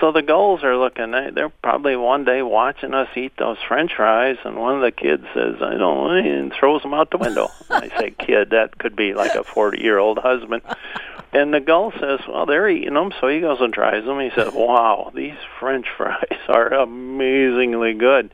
So 0.00 0.12
the 0.12 0.22
gulls 0.22 0.62
are 0.62 0.76
looking. 0.76 1.10
They're 1.10 1.48
probably 1.48 1.96
one 1.96 2.24
day 2.24 2.42
watching 2.42 2.94
us 2.94 3.08
eat 3.16 3.32
those 3.36 3.58
French 3.66 3.92
fries, 3.96 4.36
and 4.44 4.56
one 4.56 4.76
of 4.76 4.82
the 4.82 4.92
kids 4.92 5.24
says, 5.34 5.56
"I 5.60 5.74
don't," 5.74 6.26
and 6.26 6.52
throws 6.52 6.82
them 6.82 6.94
out 6.94 7.10
the 7.10 7.18
window. 7.18 7.48
I 7.70 7.88
say, 7.88 8.10
"Kid, 8.10 8.50
that 8.50 8.78
could 8.78 8.96
be 8.96 9.14
like 9.14 9.34
a 9.34 9.44
forty-year-old 9.44 10.18
husband." 10.18 10.62
And 11.32 11.54
the 11.54 11.60
gull 11.60 11.92
says, 11.92 12.20
"Well, 12.26 12.46
they're 12.46 12.68
eating 12.68 12.94
them," 12.94 13.12
so 13.20 13.28
he 13.28 13.40
goes 13.40 13.60
and 13.60 13.72
tries 13.72 14.04
them. 14.04 14.20
He 14.20 14.30
says, 14.30 14.52
"Wow, 14.54 15.12
these 15.14 15.38
French 15.58 15.86
fries 15.96 16.38
are 16.48 16.72
amazingly 16.72 17.94
good." 17.94 18.30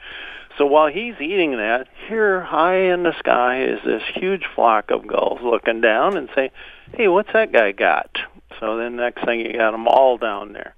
So 0.59 0.65
while 0.65 0.89
he's 0.89 1.21
eating 1.21 1.53
that, 1.59 1.87
here 2.09 2.41
high 2.41 2.93
in 2.93 3.03
the 3.03 3.17
sky 3.19 3.65
is 3.65 3.79
this 3.85 4.03
huge 4.15 4.47
flock 4.55 4.91
of 4.91 5.07
gulls 5.07 5.41
looking 5.43 5.81
down 5.81 6.17
and 6.17 6.31
saying, 6.35 6.51
"Hey, 6.95 7.09
what's 7.09 7.33
that 7.33 7.53
guy 7.53 7.73
got?" 7.73 8.19
So 8.59 8.79
then 8.79 8.97
next 8.97 9.25
thing 9.25 9.41
you 9.41 9.53
got 9.53 9.73
them 9.73 9.87
all 9.87 10.17
down 10.17 10.53
there. 10.55 10.75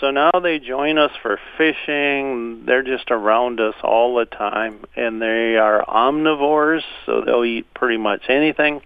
So 0.00 0.10
now 0.10 0.30
they 0.42 0.58
join 0.58 0.98
us 0.98 1.12
for 1.22 1.38
fishing. 1.56 2.66
They're 2.66 2.82
just 2.82 3.10
around 3.10 3.60
us 3.60 3.76
all 3.82 4.16
the 4.16 4.26
time, 4.26 4.80
and 4.94 5.22
they 5.22 5.56
are 5.56 5.84
omnivores, 5.86 6.82
so 7.06 7.22
they'll 7.22 7.44
eat 7.44 7.72
pretty 7.72 7.96
much 7.96 8.28
anything 8.28 8.82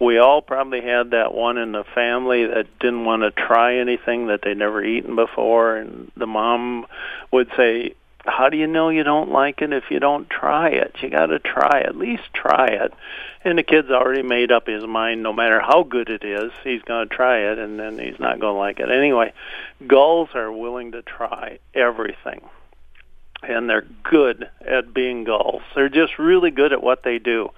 we 0.00 0.16
all 0.16 0.40
probably 0.40 0.80
had 0.80 1.10
that 1.10 1.34
one 1.34 1.58
in 1.58 1.72
the 1.72 1.84
family 1.94 2.46
that 2.46 2.66
didn't 2.80 3.04
want 3.04 3.22
to 3.22 3.30
try 3.30 3.76
anything 3.76 4.28
that 4.28 4.40
they'd 4.42 4.56
never 4.56 4.82
eaten 4.82 5.14
before 5.14 5.76
and 5.76 6.10
the 6.16 6.26
mom 6.26 6.86
would 7.30 7.48
say 7.56 7.94
how 8.26 8.48
do 8.48 8.56
you 8.56 8.66
know 8.66 8.90
you 8.90 9.02
don't 9.02 9.30
like 9.30 9.62
it 9.62 9.72
if 9.72 9.84
you 9.90 9.98
don't 9.98 10.28
try 10.28 10.68
it? 10.68 10.96
You 11.00 11.10
got 11.10 11.26
to 11.26 11.38
try 11.38 11.80
at 11.80 11.96
least 11.96 12.22
try 12.34 12.66
it. 12.66 12.92
And 13.44 13.56
the 13.56 13.62
kid's 13.62 13.90
already 13.90 14.22
made 14.22 14.52
up 14.52 14.66
his 14.66 14.84
mind 14.84 15.22
no 15.22 15.32
matter 15.32 15.60
how 15.60 15.82
good 15.82 16.10
it 16.10 16.22
is 16.24 16.52
he's 16.62 16.82
going 16.82 17.08
to 17.08 17.14
try 17.14 17.50
it 17.50 17.58
and 17.58 17.78
then 17.78 17.98
he's 17.98 18.20
not 18.20 18.40
going 18.40 18.54
to 18.54 18.58
like 18.58 18.80
it. 18.80 18.90
Anyway 18.90 19.32
gulls 19.86 20.28
are 20.34 20.52
willing 20.52 20.92
to 20.92 21.02
try 21.02 21.58
everything 21.74 22.42
and 23.42 23.68
they're 23.68 23.86
good 24.02 24.48
at 24.60 24.92
being 24.92 25.24
gulls. 25.24 25.62
They're 25.74 25.88
just 25.88 26.18
really 26.18 26.50
good 26.50 26.72
at 26.72 26.82
what 26.82 27.02
they 27.02 27.18
do. 27.18 27.50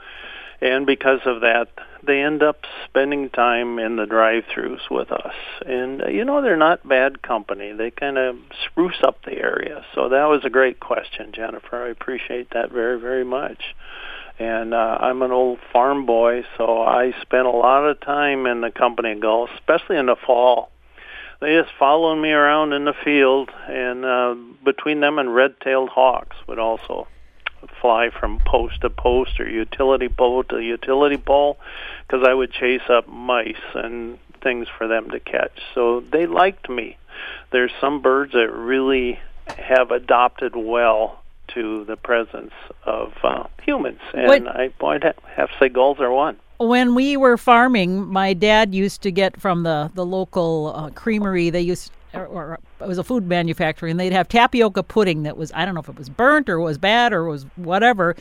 And 0.61 0.87
because 0.87 1.21
of 1.27 1.41
that 1.41 1.69
they 2.05 2.21
end 2.21 2.43
up 2.43 2.65
spending 2.85 3.31
time 3.31 3.79
in 3.79 3.97
the 3.97 4.07
drive-throughs 4.07 4.91
with 4.91 5.13
us. 5.13 5.35
And 5.65 6.03
uh, 6.03 6.09
you 6.09 6.25
know 6.25 6.43
they're 6.43 6.57
not 6.57 6.87
bad 6.87 7.23
company. 7.23 7.73
They 7.73 7.91
kind 7.91 8.19
of 8.19 8.37
spruce 8.67 9.03
up 9.03 9.25
the 9.25 9.39
area. 9.39 9.85
So 9.95 10.09
that 10.09 10.25
was 10.25 10.45
a 10.45 10.51
great 10.51 10.81
question 10.81 11.33
jennifer. 11.33 11.85
I 11.85 11.91
appreciate 11.91 12.51
that 12.51 12.71
very 12.73 13.01
very 13.01 13.25
much. 13.25 13.63
And 14.39 14.75
uh, 14.75 14.99
i'm 15.01 15.23
an 15.23 15.31
old 15.31 15.59
farm 15.73 16.07
boy 16.07 16.45
so 16.57 16.83
i 16.83 17.13
spent 17.21 17.47
a 17.47 17.51
lot 17.51 17.85
of 17.85 18.01
time 18.01 18.47
in 18.47 18.63
the 18.63 18.71
company 18.71 19.15
gulls 19.15 19.51
especially 19.55 19.99
in 19.99 20.07
the 20.07 20.17
fall. 20.27 20.71
They 21.41 21.61
just 21.61 21.73
followed 21.77 22.17
me 22.23 22.31
around 22.31 22.73
in 22.73 22.85
the 22.85 22.95
field 23.05 23.51
and 23.69 24.05
uh, 24.05 24.35
between 24.65 25.01
them 25.01 25.19
and 25.19 25.35
red-tailed 25.35 25.89
hawks 25.89 26.37
would 26.47 26.59
also 26.59 27.09
fly 27.81 28.11
from 28.11 28.41
post 28.41 28.81
to 28.83 28.91
post 28.91 29.41
or 29.41 29.49
utility 29.49 30.09
pole 30.09 30.45
to 30.45 30.59
utility 30.59 31.17
pole 31.17 31.59
because 32.07 32.27
I 32.27 32.35
would 32.35 32.53
chase 32.53 32.89
up 32.89 33.09
mice 33.09 33.57
and 33.75 34.19
things 34.43 34.69
for 34.77 34.89
them 34.89 35.11
to 35.11 35.21
catch. 35.21 35.59
So 35.75 36.01
they 36.01 36.27
liked 36.27 36.69
me. 36.69 36.97
There's 37.51 37.73
some 37.81 38.03
birds 38.03 38.33
that 38.33 38.51
really 38.51 39.19
have 39.47 39.91
adopted 39.91 40.57
well 40.57 41.23
to 41.49 41.85
the 41.85 41.97
presence 41.97 42.53
of 42.85 43.13
uh, 43.23 43.45
humans, 43.63 44.01
and 44.15 44.45
what? 44.45 44.49
I 44.49 44.71
would 44.81 45.03
have 45.03 45.51
to 45.51 45.55
say 45.59 45.69
gulls 45.69 46.01
are 46.01 46.11
one 46.11 46.39
when 46.63 46.95
we 46.95 47.17
were 47.17 47.37
farming, 47.37 48.07
my 48.07 48.35
dad 48.35 48.75
used 48.75 49.03
to 49.03 49.11
get 49.11 49.41
from 49.41 49.63
the 49.63 49.91
the 49.95 50.07
local 50.07 50.73
uh, 50.75 50.91
creamery. 50.91 51.51
They 51.51 51.61
used 51.61 51.93
or, 52.15 52.27
or, 52.27 52.59
it 52.81 52.87
was 52.87 52.99
a 52.99 53.05
food 53.05 53.27
manufacturer, 53.27 53.89
and 53.89 53.99
they'd 53.99 54.13
have 54.13 54.29
tapioca 54.29 54.83
pudding 54.83 55.23
that 55.23 55.37
was 55.37 55.53
I 55.55 55.65
don't 55.65 55.75
know 55.75 55.81
if 55.81 55.89
it 55.89 55.99
was 55.99 56.09
burnt 56.09 56.49
or 56.49 56.61
was 56.61 56.79
bad 56.79 57.13
or 57.13 57.25
was 57.25 57.45
whatever. 57.57 58.17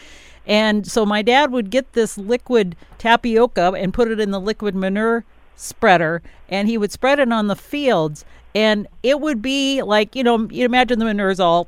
And 0.47 0.87
so 0.87 1.05
my 1.05 1.21
dad 1.21 1.51
would 1.51 1.69
get 1.69 1.93
this 1.93 2.17
liquid 2.17 2.75
tapioca 2.97 3.73
and 3.77 3.93
put 3.93 4.09
it 4.09 4.19
in 4.19 4.31
the 4.31 4.39
liquid 4.39 4.75
manure 4.75 5.23
spreader, 5.55 6.21
and 6.49 6.67
he 6.67 6.77
would 6.77 6.91
spread 6.91 7.19
it 7.19 7.31
on 7.31 7.47
the 7.47 7.55
fields, 7.55 8.25
and 8.55 8.87
it 9.03 9.19
would 9.19 9.41
be 9.41 9.81
like 9.81 10.15
you 10.15 10.23
know 10.23 10.47
you 10.49 10.65
imagine 10.65 10.99
the 10.99 11.05
manure 11.05 11.29
is 11.29 11.39
all 11.39 11.67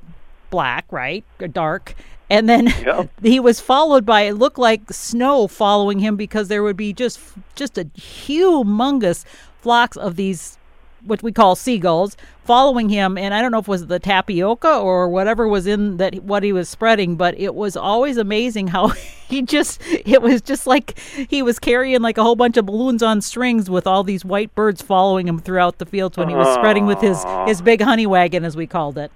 black, 0.49 0.85
right? 0.91 1.23
or 1.39 1.47
Dark. 1.47 1.95
And 2.29 2.47
then 2.47 2.67
Yep. 2.67 3.09
he 3.21 3.39
was 3.39 3.59
followed 3.59 4.05
by 4.05 4.21
it 4.21 4.33
looked 4.33 4.57
like 4.57 4.91
snow 4.91 5.47
following 5.47 5.99
him 5.99 6.15
because 6.15 6.47
there 6.47 6.63
would 6.63 6.77
be 6.77 6.93
just 6.93 7.19
just 7.55 7.77
a 7.77 7.85
humongous 7.85 9.25
flocks 9.59 9.97
of 9.97 10.15
these 10.15 10.57
what 11.05 11.21
we 11.23 11.31
call 11.31 11.55
seagulls 11.55 12.15
following 12.43 12.89
him. 12.89 13.17
And 13.17 13.33
i 13.33 13.41
don't 13.41 13.51
know 13.51 13.59
if 13.59 13.67
it 13.67 13.71
was 13.71 13.87
the 13.87 13.99
tapioca 13.99 14.77
or 14.77 15.09
whatever 15.09 15.47
was 15.47 15.67
in 15.67 15.97
that 15.97 16.15
what 16.23 16.43
he 16.43 16.51
was 16.51 16.69
spreading 16.69 17.15
but 17.15 17.37
it 17.39 17.55
was 17.55 17.75
always 17.75 18.17
amazing 18.17 18.67
how 18.67 18.87
he 19.29 19.41
just 19.41 19.81
it 19.85 20.21
was 20.21 20.41
just 20.41 20.67
like 20.67 20.97
he 21.29 21.41
was 21.41 21.59
carrying 21.59 22.01
like 22.01 22.17
a 22.17 22.23
whole 22.23 22.35
bunch 22.35 22.57
of 22.57 22.65
balloons 22.65 23.01
on 23.01 23.21
strings 23.21 23.69
with 23.69 23.87
all 23.87 24.03
these 24.03 24.23
white 24.25 24.53
birds 24.55 24.81
following 24.81 25.27
him 25.27 25.39
throughout 25.39 25.77
the 25.77 25.85
fields 25.85 26.17
when 26.17 26.29
he 26.29 26.35
was 26.35 26.53
spreading 26.53 26.85
with 26.85 27.01
his 27.01 27.23
his 27.47 27.61
big 27.61 27.81
honey 27.81 28.05
wagon 28.05 28.43
as 28.43 28.55
we 28.55 28.67
called 28.67 28.97
it. 28.97 29.11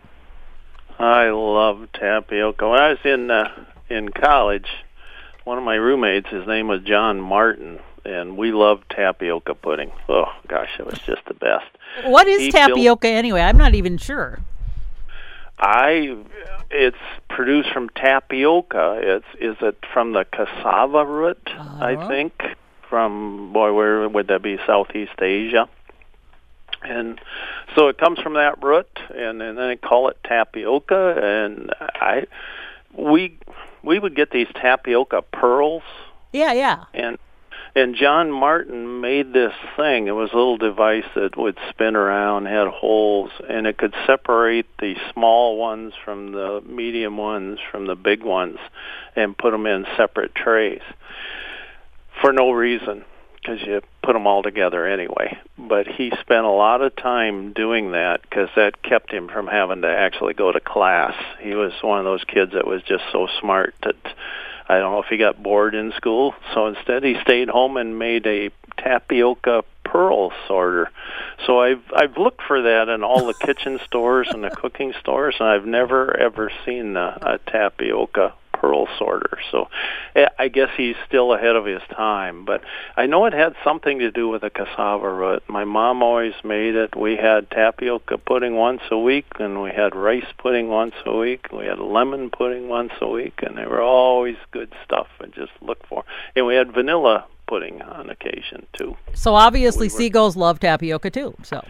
I 0.99 1.29
love 1.29 1.87
tapioca. 1.93 2.67
When 2.67 2.79
I 2.79 2.89
was 2.89 2.99
in 3.05 3.29
uh, 3.29 3.49
in 3.89 4.09
college, 4.09 4.67
one 5.43 5.57
of 5.57 5.63
my 5.63 5.75
roommates, 5.75 6.29
his 6.29 6.47
name 6.47 6.67
was 6.67 6.81
John 6.81 7.21
Martin, 7.21 7.79
and 8.07 8.37
we 8.37 8.51
loved 8.51 8.89
tapioca 8.89 9.53
pudding. 9.55 9.91
Oh 10.09 10.31
gosh, 10.47 10.69
it 10.79 10.85
was 10.85 10.99
just 10.99 11.23
the 11.25 11.33
best. 11.33 11.65
what 12.05 12.27
is 12.27 12.39
He 12.41 12.51
built- 12.51 12.67
tapioca 12.69 13.07
anyway 13.07 13.41
i'm 13.41 13.57
not 13.57 13.73
even 13.75 13.97
sure 13.97 14.39
I 15.59 16.15
it's 16.69 16.97
produced 17.29 17.69
from 17.71 17.89
tapioca. 17.89 18.99
It's 19.01 19.25
is 19.39 19.55
it 19.61 19.77
from 19.91 20.13
the 20.13 20.23
cassava 20.25 21.03
root? 21.05 21.41
I 21.57 21.95
Uh-huh. 21.95 22.07
think 22.07 22.33
from 22.89 23.51
boy, 23.53 23.73
where 23.73 24.07
would 24.07 24.27
that 24.27 24.43
be? 24.43 24.59
Southeast 24.67 25.19
Asia. 25.19 25.67
And 26.83 27.19
so 27.75 27.87
it 27.87 27.97
comes 27.97 28.19
from 28.19 28.33
that 28.35 28.61
root, 28.63 28.87
and, 29.09 29.41
and 29.41 29.57
then 29.57 29.67
they 29.69 29.75
call 29.77 30.09
it 30.09 30.17
tapioca. 30.23 31.15
And 31.19 31.73
I, 31.79 32.27
we, 32.93 33.35
we 33.81 33.97
would 33.97 34.15
get 34.15 34.29
these 34.29 34.47
tapioca 34.53 35.23
pearls, 35.23 35.81
yeah 36.33 36.53
yeah 36.53 36.83
and 36.93 37.17
and 37.77 37.95
John 37.95 38.31
Martin 38.31 39.01
made 39.01 39.33
this 39.33 39.53
thing. 39.75 40.07
It 40.07 40.15
was 40.15 40.31
a 40.33 40.35
little 40.35 40.57
device 40.57 41.05
that 41.13 41.37
would 41.37 41.59
spin 41.69 41.95
around, 41.95 42.47
had 42.47 42.67
holes, 42.67 43.29
and 43.47 43.67
it 43.67 43.77
could 43.77 43.93
separate 44.07 44.65
the 44.79 44.95
small 45.13 45.57
ones 45.57 45.93
from 46.03 46.31
the 46.31 46.63
medium 46.65 47.17
ones 47.17 47.59
from 47.71 47.85
the 47.85 47.93
big 47.93 48.23
ones, 48.23 48.57
and 49.15 49.37
put 49.37 49.51
them 49.51 49.67
in 49.67 49.85
separate 49.95 50.33
trays 50.33 50.81
for 52.19 52.33
no 52.33 52.49
reason 52.49 53.05
because 53.35 53.61
you 53.61 53.79
put 54.01 54.13
them 54.13 54.25
all 54.25 54.41
together 54.41 54.87
anyway. 54.87 55.37
But 55.55 55.85
he 55.85 56.11
spent 56.19 56.45
a 56.45 56.49
lot 56.49 56.81
of 56.81 56.95
time 56.95 57.53
doing 57.53 57.91
that 57.91 58.23
because 58.23 58.49
that 58.55 58.81
kept 58.81 59.11
him 59.11 59.29
from 59.29 59.45
having 59.45 59.83
to 59.83 59.87
actually 59.87 60.33
go 60.33 60.51
to 60.51 60.59
class. 60.59 61.13
He 61.41 61.53
was 61.53 61.73
one 61.81 61.99
of 61.99 62.05
those 62.05 62.23
kids 62.23 62.53
that 62.53 62.65
was 62.65 62.81
just 62.81 63.03
so 63.11 63.27
smart 63.39 63.75
that 63.83 63.95
I 64.69 64.79
don't 64.79 64.91
know 64.91 65.01
if 65.01 65.07
he 65.07 65.17
got 65.17 65.41
bored 65.41 65.75
in 65.75 65.93
school. 65.93 66.35
So 66.53 66.67
instead, 66.67 67.03
he 67.03 67.15
stayed 67.21 67.49
home 67.49 67.77
and 67.77 67.97
made 67.97 68.27
a 68.27 68.49
tapioca 68.77 69.63
pearl 69.83 70.31
sorter. 70.47 70.91
So 71.45 71.59
I've 71.59 71.83
I've 71.95 72.17
looked 72.17 72.41
for 72.41 72.61
that 72.63 72.89
in 72.89 73.03
all 73.03 73.25
the 73.25 73.33
kitchen 73.33 73.79
stores 73.85 74.27
and 74.29 74.43
the 74.43 74.49
cooking 74.49 74.93
stores, 74.99 75.35
and 75.39 75.47
I've 75.47 75.65
never 75.65 76.15
ever 76.15 76.51
seen 76.65 76.97
a, 76.97 77.17
a 77.21 77.51
tapioca 77.51 78.33
pearl 78.59 78.87
sorter. 78.97 79.37
So 79.51 79.67
eh, 80.15 80.27
I 80.37 80.47
guess 80.47 80.69
he's 80.75 80.95
still 81.07 81.33
ahead 81.33 81.55
of 81.55 81.65
his 81.65 81.81
time. 81.95 82.45
But 82.45 82.61
I 82.95 83.05
know 83.05 83.25
it 83.25 83.33
had 83.33 83.53
something 83.63 83.99
to 83.99 84.11
do 84.11 84.27
with 84.29 84.41
the 84.41 84.49
cassava 84.49 85.09
root. 85.09 85.43
My 85.47 85.63
mom 85.65 86.01
always 86.03 86.33
made 86.43 86.75
it. 86.75 86.95
We 86.95 87.15
had 87.15 87.49
tapioca 87.51 88.17
pudding 88.17 88.55
once 88.55 88.81
a 88.91 88.97
week, 88.97 89.25
and 89.39 89.61
we 89.61 89.71
had 89.71 89.95
rice 89.95 90.25
pudding 90.37 90.69
once 90.69 90.95
a 91.05 91.15
week. 91.15 91.47
We 91.51 91.65
had 91.65 91.79
lemon 91.79 92.29
pudding 92.29 92.67
once 92.67 92.91
a 93.01 93.07
week, 93.07 93.39
and 93.41 93.57
they 93.57 93.65
were 93.65 93.81
always 93.81 94.37
good 94.51 94.71
stuff. 94.83 95.07
And 95.19 95.33
just 95.33 95.51
look 95.61 95.85
for. 95.87 96.03
And 96.35 96.45
we 96.45 96.55
had 96.55 96.73
vanilla 96.73 97.25
pudding 97.47 97.81
on 97.81 98.09
occasion 98.09 98.65
too. 98.73 98.95
So 99.13 99.33
obviously, 99.33 99.87
We 99.87 99.93
were- 99.93 99.97
seagulls 99.97 100.35
love 100.35 100.59
tapioca 100.59 101.09
too. 101.09 101.33
So 101.43 101.65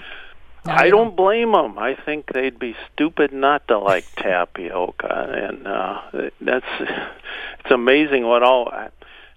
I 0.69 0.89
don't 0.89 1.15
blame 1.15 1.51
them. 1.51 1.77
I 1.77 1.95
think 1.95 2.31
they'd 2.33 2.57
be 2.57 2.75
stupid 2.93 3.33
not 3.33 3.67
to 3.67 3.79
like 3.79 4.05
tapioca, 4.15 5.49
and 5.49 5.67
uh, 5.67 6.01
that's 6.41 6.65
it's 6.79 7.71
amazing 7.71 8.25
what 8.25 8.43
all. 8.43 8.69
I, 8.69 8.89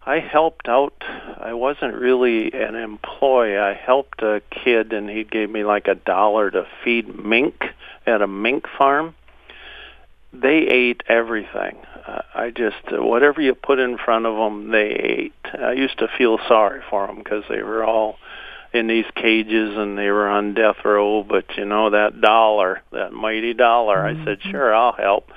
I 0.05 0.19
helped 0.19 0.69
out. 0.69 0.95
I 1.39 1.53
wasn't 1.53 1.95
really 1.95 2.53
an 2.53 2.75
employee. 2.75 3.59
I 3.59 3.75
helped 3.75 4.23
a 4.23 4.43
kid, 4.51 4.93
and 4.93 5.09
he 5.11 5.25
gave 5.25 5.51
me 5.51 5.63
like 5.63 5.89
a 5.89 5.95
dollar 5.95 6.51
to 6.51 6.67
feed 6.83 7.23
mink 7.23 7.65
at 8.07 8.23
a 8.23 8.27
mink 8.27 8.67
farm. 8.79 9.15
They 10.33 10.59
ate 10.59 11.03
everything. 11.09 11.77
Uh, 12.07 12.23
I 12.35 12.51
just 12.51 12.93
uh, 12.93 13.03
whatever 13.03 13.41
you 13.41 13.55
put 13.55 13.79
in 13.79 13.99
front 13.99 14.27
of 14.27 14.37
them, 14.37 14.71
they 14.71 14.89
ate. 14.89 15.35
I 15.45 15.73
used 15.73 15.99
to 15.99 16.09
feel 16.17 16.39
sorry 16.49 16.81
for 16.89 17.07
them 17.07 17.19
because 17.19 17.45
they 17.49 17.63
were 17.63 17.85
all 17.85 18.19
in 18.73 18.87
these 18.87 19.07
cages 19.15 19.77
and 19.77 19.99
they 19.99 20.11
were 20.11 20.29
on 20.29 20.55
death 20.55 20.85
row 20.85 21.23
but 21.23 21.45
you 21.57 21.65
know 21.65 21.91
that 21.91 22.21
dollar 22.21 22.83
that 22.93 23.13
mighty 23.13 23.53
dollar 23.53 23.99
i 23.99 24.15
said 24.25 24.39
mm-hmm. 24.39 24.51
sure 24.51 24.75
i'll 24.75 24.93
help. 24.93 25.31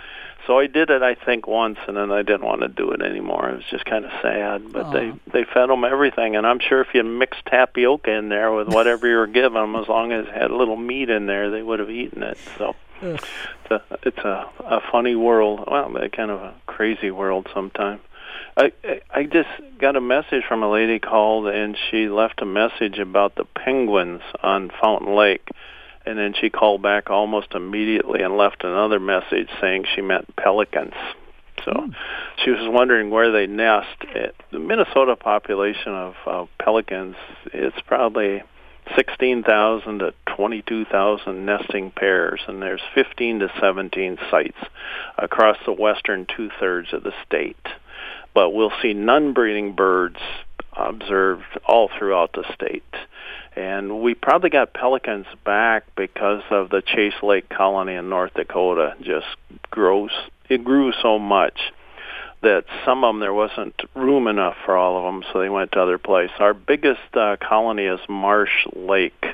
So 0.46 0.60
i 0.60 0.67
did 0.67 0.89
it 0.89 1.02
i 1.02 1.15
think 1.15 1.48
once 1.48 1.80
and 1.88 1.98
then 1.98 2.12
i 2.12 2.22
didn't 2.22 2.43
want 2.43 2.62
to 2.62 2.67
do 2.67 2.91
it 2.91 3.02
anymore. 3.02 3.50
It 3.50 3.56
was 3.56 3.65
just 3.72 3.86
kind 3.86 4.06
of 4.06 4.12
sad 4.22 4.72
but 4.72 4.91
they 4.91 5.13
they 5.32 5.46
fed 5.46 5.69
them 5.69 5.84
everything 5.84 6.36
and 6.36 6.46
i'm 6.46 6.60
sure 6.60 6.82
if 6.82 6.93
you 6.93 7.04
mixed 7.04 7.46
tapioca 7.46 8.12
in 8.12 8.30
there 8.30 8.52
with 8.52 8.67
whatever 8.67 9.08
you 9.08 9.15
were 9.15 9.28
giving 9.28 9.54
them 9.54 9.76
as 9.76 9.88
long 9.88 10.12
as 10.12 10.28
it 10.28 10.34
had 10.34 10.52
a 10.52 10.56
little 10.56 10.78
meat 10.78 11.10
in 11.10 11.26
there 11.26 11.50
they 11.50 11.63
would 11.63 11.80
have 11.80 11.89
eaten 11.89 12.24
it 12.24 12.38
so. 12.58 12.76
Ugh. 13.02 13.19
it's 13.65 13.72
a 13.72 13.82
it's 14.04 14.17
a, 14.19 14.50
a 14.60 14.82
funny 14.91 15.15
world 15.15 15.63
well 15.65 15.96
a 15.98 16.10
kind 16.10 16.30
of 16.30 16.41
a 16.41 16.54
crazy 16.67 17.10
world 17.10 17.48
sometimes 17.54 18.02
I 18.56 18.72
I- 19.13 19.24
just 19.24 19.50
got 19.80 19.96
a 19.96 20.02
message 20.02 20.44
from 20.48 20.63
a 20.63 20.70
lady 20.70 21.00
called 21.00 21.48
and 21.48 21.78
she 21.89 22.08
left 22.08 22.42
a 22.42 22.46
message 22.46 23.00
about 23.00 23.36
the 23.36 23.46
penguins 23.46 24.22
on 24.42 24.70
Fountain 24.82 25.16
Lake, 25.16 25.48
and 26.06 26.18
then 26.18 26.34
she 26.34 26.50
called 26.50 26.82
back 26.82 27.10
almost 27.10 27.54
immediately 27.54 28.22
and 28.22 28.38
left 28.38 28.63
another 28.63 29.00
message 29.00 29.50
saying 29.60 29.86
she 29.96 30.02
meant 30.02 30.36
pelicans. 30.36 30.94
So 31.66 31.89
she 32.44 32.52
was 32.52 32.68
wondering 32.68 33.10
where 33.10 33.32
they 33.32 33.48
nest. 33.48 33.96
It, 34.02 34.36
the 34.52 34.60
Minnesota 34.60 35.16
population 35.16 35.94
of 35.94 36.16
uh, 36.26 36.46
pelicans 36.60 37.16
it's 37.46 37.80
probably 37.88 38.44
16,000 38.96 40.00
to 40.00 40.13
22,000 40.36 41.46
nesting 41.46 41.92
pairs, 41.92 42.42
and 42.48 42.62
there's 42.62 42.82
15 42.94 43.39
to 43.39 43.52
17 43.62 44.18
sites 44.30 44.58
across 45.18 45.58
the 45.66 45.72
western 45.72 46.26
two-thirds 46.26 46.92
of 46.92 47.04
the 47.04 47.13
state 47.26 47.56
but 48.34 48.52
we'll 48.52 48.72
see 48.82 48.93
non-breeding 48.93 49.74
birds 49.74 50.17
observed 50.76 51.43
all 51.65 51.89
throughout 51.98 52.34
the 52.34 52.43
state. 52.54 52.84
And 53.56 54.02
we 54.02 54.15
probably 54.15 54.50
got 54.50 54.74
pelicans 54.74 55.28
back 55.46 55.84
because 55.96 56.41
of 56.50 56.69
the 56.69 56.82
Chase 56.82 57.22
Lake 57.22 57.48
colony 57.50 57.93
in 57.93 58.10
North 58.10 58.34
Dakota 58.34 58.96
just 59.02 59.28
grows 59.69 60.10
it 60.50 60.63
grew 60.63 60.91
so 61.02 61.19
much 61.19 61.60
that 62.41 62.65
some 62.86 63.04
of 63.04 63.13
them 63.13 63.22
there 63.22 63.34
wasn't 63.34 63.80
room 63.96 64.28
enough 64.28 64.56
for 64.65 64.76
all 64.76 64.98
of 64.98 65.04
them, 65.04 65.24
so 65.32 65.39
they 65.39 65.50
went 65.50 65.72
to 65.72 65.82
other 65.82 65.98
places. 65.98 66.36
Our 66.39 66.54
biggest 66.54 67.15
uh, 67.15 67.38
colony 67.38 67.86
is 67.86 68.00
Marsh 68.10 68.67
Lake, 68.76 69.26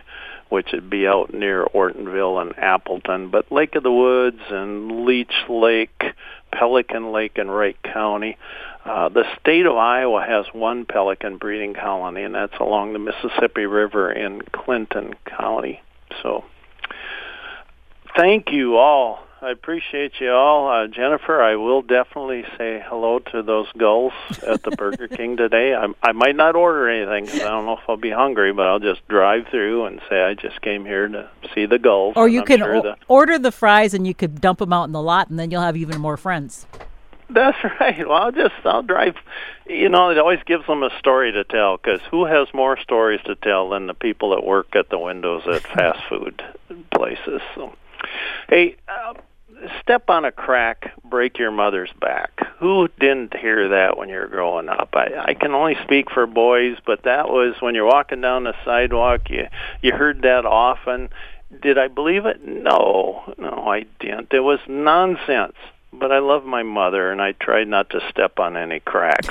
which 0.50 0.68
would 0.74 0.90
be 0.90 1.08
out 1.08 1.34
near 1.34 1.66
Ortonville 1.66 2.42
and 2.42 2.58
Appleton. 2.58 3.30
But 3.30 3.52
Lake 3.52 3.76
of 3.76 3.84
the 3.84 3.92
Woods 3.92 4.42
and 4.50 5.06
Leech 5.06 5.34
Lake, 5.50 6.04
Pelican 6.52 7.12
Lake 7.12 7.38
in 7.38 7.50
Wright 7.50 7.78
County. 7.84 8.38
Uh, 8.86 9.10
the 9.10 9.24
state 9.40 9.66
of 9.66 9.76
Iowa 9.76 10.26
has 10.26 10.46
one 10.54 10.86
pelican 10.86 11.38
breeding 11.38 11.74
colony, 11.74 12.24
and 12.24 12.34
that's 12.34 12.58
along 12.60 12.94
the 12.94 13.00
Mississippi 13.00 13.66
River 13.66 14.12
in 14.12 14.42
Clinton 14.42 15.16
County. 15.26 15.82
So, 16.24 16.46
thank 18.16 18.52
you 18.52 18.78
all. 18.78 19.20
I 19.42 19.52
appreciate 19.52 20.20
you 20.20 20.32
all. 20.32 20.68
Uh, 20.70 20.88
Jennifer, 20.88 21.42
I 21.42 21.56
will 21.56 21.82
definitely 21.82 22.44
say 22.58 22.84
hello 22.86 23.20
to 23.32 23.42
those 23.42 23.68
gulls 23.78 24.12
at 24.46 24.64
the 24.64 24.72
Burger 24.72 25.08
King 25.18 25.38
today. 25.38 25.74
I, 25.74 25.88
I 26.04 26.12
might 26.12 26.36
not 26.36 26.58
order 26.58 26.90
anything 26.90 27.26
'cause 27.28 27.40
I 27.42 27.48
don't 27.50 27.66
know 27.66 27.78
if 27.78 27.84
I'll 27.88 27.96
be 27.96 28.10
hungry, 28.12 28.52
but 28.52 28.68
I'll 28.68 28.80
just 28.80 29.08
drive 29.08 29.48
through 29.50 29.86
and 29.86 30.02
say 30.10 30.22
I 30.24 30.34
just 30.34 30.60
came 30.62 30.84
here 30.84 31.08
to 31.08 31.30
see 31.56 31.66
the 31.66 31.80
gulls. 31.80 32.16
or 32.18 32.28
you 32.28 32.42
I'm 32.42 32.46
can 32.48 32.58
sure 32.60 32.76
o- 32.76 32.82
the- 32.82 32.98
order 33.08 33.40
the 33.40 33.52
fries 33.54 33.94
and 33.94 34.06
you 34.06 34.14
could 34.14 34.42
dump 34.42 34.60
them 34.60 34.74
out 34.74 34.84
in 34.86 34.92
the 34.92 35.02
lot, 35.02 35.30
and 35.30 35.40
then 35.40 35.52
you'll 35.52 35.62
have 35.62 35.78
even 35.78 36.02
more 36.02 36.18
friends. 36.18 36.68
That's 37.30 37.58
right. 37.80 37.98
Well, 38.06 38.18
I'll 38.18 38.32
just 38.34 38.56
I'll 38.66 38.84
drive. 38.84 39.16
You 39.68 39.88
know, 39.88 40.10
it 40.10 40.18
always 40.18 40.44
gives 40.48 40.68
them 40.68 40.84
a 40.84 40.90
story 41.00 41.32
to 41.32 41.46
tell 41.46 41.78
because 41.78 42.02
who 42.12 42.26
has 42.26 42.48
more 42.54 42.76
stories 42.78 43.22
to 43.26 43.36
tell 43.36 43.70
than 43.70 43.88
the 43.88 43.94
people 43.94 44.32
that 44.32 44.44
work 44.44 44.76
at 44.76 44.90
the 44.90 45.00
windows 45.00 45.44
at 45.48 45.62
fast 45.78 46.00
food 46.10 46.44
places? 46.92 47.42
So, 47.56 47.74
hey, 48.50 48.76
uh, 48.90 49.14
step 49.82 50.10
on 50.10 50.26
a 50.26 50.32
crack, 50.32 50.94
break 51.04 51.38
your 51.38 51.52
mother's 51.52 51.92
back. 52.00 52.32
Who 52.60 52.88
didn't 53.00 53.36
hear 53.36 53.70
that 53.70 53.98
when 53.98 54.10
you 54.10 54.16
were 54.16 54.28
growing 54.28 54.70
up? 54.70 54.90
I, 54.94 55.26
I 55.30 55.34
can 55.34 55.54
only 55.54 55.76
speak 55.84 56.12
for 56.12 56.26
boys, 56.28 56.78
but 56.86 57.04
that 57.04 57.30
was 57.30 57.56
when 57.62 57.76
you're 57.76 57.86
walking 57.86 58.22
down 58.22 58.44
the 58.44 58.56
sidewalk. 58.66 59.30
You 59.30 59.48
you 59.82 59.94
heard 59.94 60.22
that 60.24 60.46
often. 60.46 61.10
did 61.62 61.78
I 61.78 61.88
believe 61.88 62.26
it? 62.26 62.46
No, 62.46 63.34
no, 63.38 63.68
I 63.68 63.86
didn't. 64.00 64.34
It 64.34 64.42
was 64.42 64.60
nonsense. 64.68 65.56
But 65.92 66.12
I 66.12 66.20
love 66.20 66.46
my 66.46 66.62
mother, 66.62 67.12
and 67.12 67.20
I 67.20 67.32
tried 67.32 67.68
not 67.68 67.90
to 67.92 68.02
step 68.10 68.40
on 68.40 68.56
any 68.56 68.80
cracks. 68.80 69.28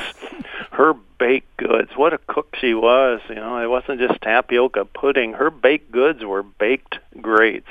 Her 0.73 0.95
baked 1.19 1.57
goods, 1.57 1.91
what 1.97 2.13
a 2.13 2.19
cook 2.19 2.55
she 2.61 2.75
was! 2.75 3.21
You 3.29 3.37
know, 3.37 3.63
it 3.63 3.69
wasn't 3.69 4.01
just 4.01 4.21
tapioca 4.23 4.85
pudding. 4.85 5.33
Her 5.33 5.51
baked 5.51 5.91
goods 5.93 6.25
were 6.25 6.43
baked 6.43 6.99
greats. 7.21 7.69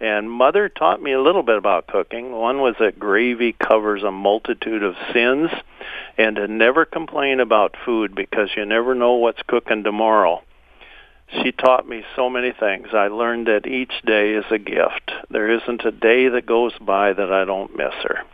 And 0.00 0.30
mother 0.30 0.68
taught 0.68 1.02
me 1.02 1.12
a 1.12 1.20
little 1.20 1.42
bit 1.42 1.56
about 1.56 1.86
cooking. 1.86 2.32
One 2.32 2.60
was 2.60 2.74
that 2.80 2.98
gravy 2.98 3.52
covers 3.52 4.02
a 4.02 4.10
multitude 4.10 4.82
of 4.82 4.94
sins, 5.12 5.50
and 6.18 6.36
to 6.36 6.48
never 6.48 6.84
complain 6.84 7.40
about 7.40 7.76
food 7.84 8.14
because 8.14 8.50
you 8.56 8.64
never 8.64 8.94
know 8.94 9.14
what's 9.14 9.42
cooking 9.46 9.84
tomorrow 9.84 10.42
she 11.32 11.52
taught 11.52 11.88
me 11.88 12.02
so 12.16 12.28
many 12.28 12.52
things. 12.52 12.88
I 12.92 13.08
learned 13.08 13.46
that 13.46 13.66
each 13.66 13.92
day 14.04 14.34
is 14.34 14.44
a 14.50 14.58
gift. 14.58 15.12
There 15.30 15.50
isn't 15.50 15.84
a 15.84 15.92
day 15.92 16.28
that 16.28 16.46
goes 16.46 16.72
by 16.80 17.12
that 17.12 17.32
I 17.32 17.44
don't 17.44 17.76
miss 17.76 17.94
her. 18.02 18.24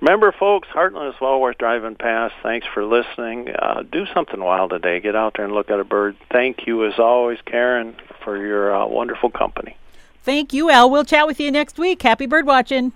Remember, 0.00 0.32
folks, 0.32 0.68
Hartland 0.68 1.14
is 1.14 1.20
well 1.20 1.40
worth 1.40 1.58
driving 1.58 1.94
past. 1.94 2.34
Thanks 2.42 2.66
for 2.72 2.84
listening. 2.84 3.50
Uh, 3.50 3.82
do 3.90 4.06
something 4.12 4.40
wild 4.40 4.70
today. 4.70 5.00
Get 5.00 5.16
out 5.16 5.34
there 5.36 5.44
and 5.44 5.54
look 5.54 5.70
at 5.70 5.80
a 5.80 5.84
bird. 5.84 6.16
Thank 6.30 6.66
you, 6.66 6.86
as 6.86 6.98
always, 6.98 7.38
Karen, 7.44 7.96
for 8.24 8.36
your 8.36 8.74
uh, 8.74 8.86
wonderful 8.86 9.30
company. 9.30 9.76
Thank 10.22 10.52
you, 10.52 10.70
Al. 10.70 10.90
We'll 10.90 11.04
chat 11.04 11.26
with 11.26 11.40
you 11.40 11.50
next 11.50 11.78
week. 11.78 12.02
Happy 12.02 12.26
bird 12.26 12.46
watching. 12.46 12.92